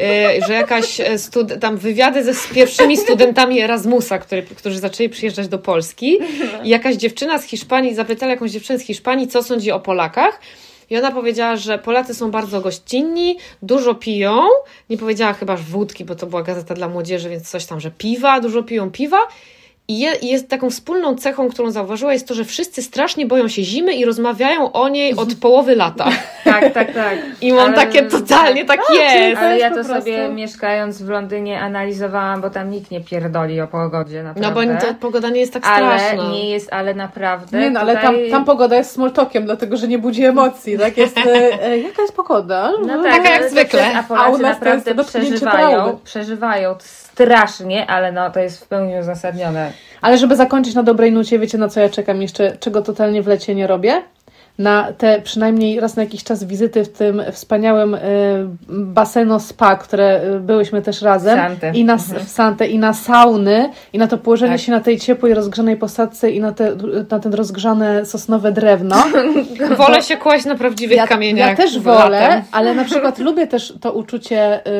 [0.00, 5.08] e, że jakaś e, stud- tam wywiady ze z pierwszymi studentami Erasmusa, który, którzy zaczęli
[5.08, 6.18] przyjeżdżać do Polski
[6.64, 10.40] i jakaś dziewczyna z Hiszpanii, zapytała jakąś dziewczynę z Hiszpanii, co sądzi o Polakach.
[10.90, 14.42] I ona powiedziała, że Polacy są bardzo gościnni, dużo piją.
[14.90, 17.90] Nie powiedziała chyba że wódki, bo to była gazeta dla młodzieży, więc coś tam, że
[17.90, 19.18] piwa, dużo piją piwa.
[19.90, 23.48] I je, i jest taką wspólną cechą, którą zauważyła, jest to, że wszyscy strasznie boją
[23.48, 26.08] się zimy i rozmawiają o niej od połowy lata.
[26.44, 27.18] Tak, tak, tak.
[27.40, 29.42] I mam Ale- takie totalnie tak jest.
[29.42, 34.22] Ale ja to sobie mieszkając w Londynie analizowałam, bo tam nikt nie pierdoli o pogodzie
[34.22, 34.78] No naprawdę.
[34.80, 36.32] bo to, pogoda nie jest tak ale straszna.
[36.32, 37.58] nie jest, ale naprawdę.
[37.60, 38.30] Nie, no ale tam, tutaj...
[38.30, 40.96] tam pogoda jest small talkiem, dlatego że nie budzi emocji, tak?
[40.96, 42.72] Jest, e, e, jaka jest pogoda?
[42.86, 44.04] No Taka tak, jak ale zwykle.
[44.08, 46.74] A u nas to jest naprawdę przeżywają, przeżywają
[47.20, 49.72] strasznie, ale no to jest w pełni uzasadnione.
[50.00, 53.26] Ale żeby zakończyć na dobrej nucie, wiecie na co ja czekam jeszcze, czego totalnie w
[53.26, 54.02] lecie nie robię?
[54.60, 57.98] Na te przynajmniej raz na jakiś czas wizyty w tym wspaniałym y,
[58.68, 61.38] baseno spa, które y, byłyśmy też razem.
[61.38, 61.70] Santę.
[61.74, 64.60] I na, w Santę, i na sauny, i na to położenie Tak.
[64.60, 66.76] się na tej ciepłej, rozgrzanej posadce i na, te,
[67.10, 68.96] na ten rozgrzane sosnowe drewno.
[69.78, 71.50] Wolę się kłaść na prawdziwych Ja, kamieniach.
[71.50, 72.42] ja też wolę, latem.
[72.52, 74.70] ale na przykład lubię też to uczucie y,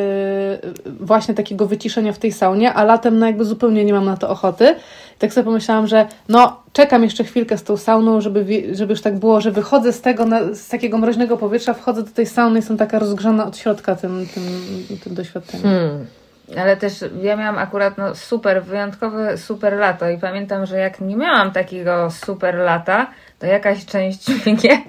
[1.00, 4.28] właśnie takiego wyciszenia w tej saunie, a latem no jakby zupełnie nie mam na to
[4.28, 4.74] ochoty.
[5.18, 9.18] Tak sobie pomyślałam, że no czekam jeszcze chwilkę z tą sauną, żeby, żeby już tak
[9.18, 12.76] było, że wychodzę z tego, z takiego mroźnego powietrza, wchodzę do tej sauny i jestem
[12.76, 14.44] taka rozgrzana od środka tym, tym,
[15.04, 15.62] tym doświadczeniem.
[15.62, 16.06] Hmm.
[16.56, 21.16] Ale też ja miałam akurat no, super, wyjątkowe super lato i pamiętam, że jak nie
[21.16, 23.06] miałam takiego super lata,
[23.38, 24.82] to jakaś część mnie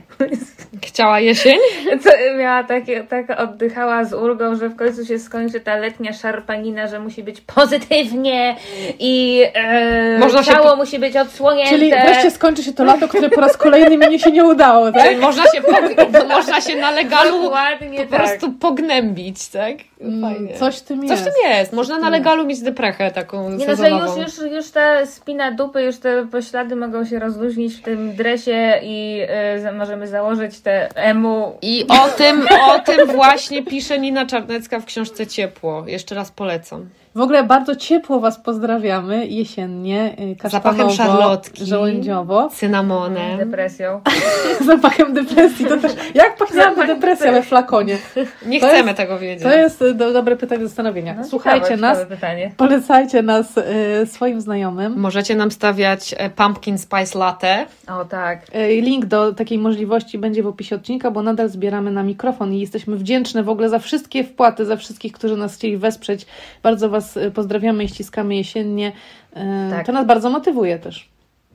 [0.86, 1.58] Chciała jesień?
[2.04, 6.88] to miała takie, tak oddychała z ulgą, że w końcu się skończy ta letnia szarpanina,
[6.88, 8.56] że musi być pozytywnie
[9.00, 11.70] i e, Można ciało po- musi być odsłonięte.
[11.72, 15.04] Czyli wreszcie skończy się to lato, które po raz kolejny mi się nie udało, tak?
[15.04, 18.20] Czyli można się, pog- można się na legalu Dokładnie po tak.
[18.20, 19.76] prostu pognębić, tak?
[20.02, 20.54] Mm, Fajnie.
[20.54, 21.22] Coś w tym Coś jest.
[21.22, 21.74] w tym jest.
[21.74, 25.82] Można na legalu mieć deprechę taką Nie no, że już, już, już ta spina dupy,
[25.82, 29.22] już te poślady mogą się rozluźnić w tym dresie i
[29.62, 31.58] za- możemy założyć te emu.
[31.62, 35.84] I o tym, o tym właśnie pisze Nina Czarnecka w książce Ciepło.
[35.88, 36.90] Jeszcze raz polecam.
[37.16, 41.66] W ogóle bardzo ciepło Was pozdrawiamy jesiennie, y, Zapachem szarlotki.
[41.66, 42.50] żołędziowo.
[42.50, 43.38] Cynamonem.
[43.38, 44.02] Depresją.
[44.66, 45.66] Zapachem depresji.
[45.66, 47.98] To też, jak pachniałaby depresja we flakonie?
[48.46, 49.44] Nie To chcemy jest- tego wiedzieć.
[49.44, 51.14] To jest y, do, dobre pytanie do zastanowienia.
[51.14, 52.52] No, Słuchajcie ciekawe, nas, ciekawe pytanie.
[52.58, 53.62] polecajcie nas y,
[54.06, 55.00] swoim znajomym.
[55.00, 57.66] Możecie nam stawiać e, pumpkin spice latte.
[57.88, 58.42] O tak.
[58.56, 62.60] Y, Link do takiej możliwości będzie w opisie odcinka, bo nadal zbieramy na mikrofon i
[62.60, 66.26] jesteśmy wdzięczne w ogóle za wszystkie wpłaty, za wszystkich, którzy nas chcieli wesprzeć.
[66.64, 68.92] Bardzo Was y, pozdrawiamy i ściskamy jesiennie.
[69.38, 69.86] Y, Tak.
[69.86, 71.10] To nas bardzo motywuje też.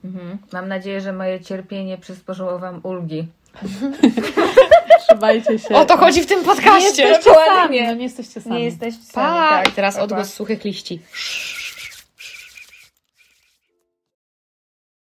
[0.04, 0.38] Mhm.
[0.52, 3.26] Mam nadzieję, że moje cierpienie przysporzyło Wam ulgi.
[5.08, 5.74] Trzymajcie się.
[5.74, 7.02] O to chodzi w tym Nie podcaście.
[7.02, 7.78] jesteście Dokładnie.
[7.78, 7.82] sami.
[7.88, 8.56] No, nie jesteście sami.
[8.56, 9.48] Nie jesteście sami, Pa!
[9.64, 9.70] tak.
[9.74, 11.00] Teraz odgłos suchych liści.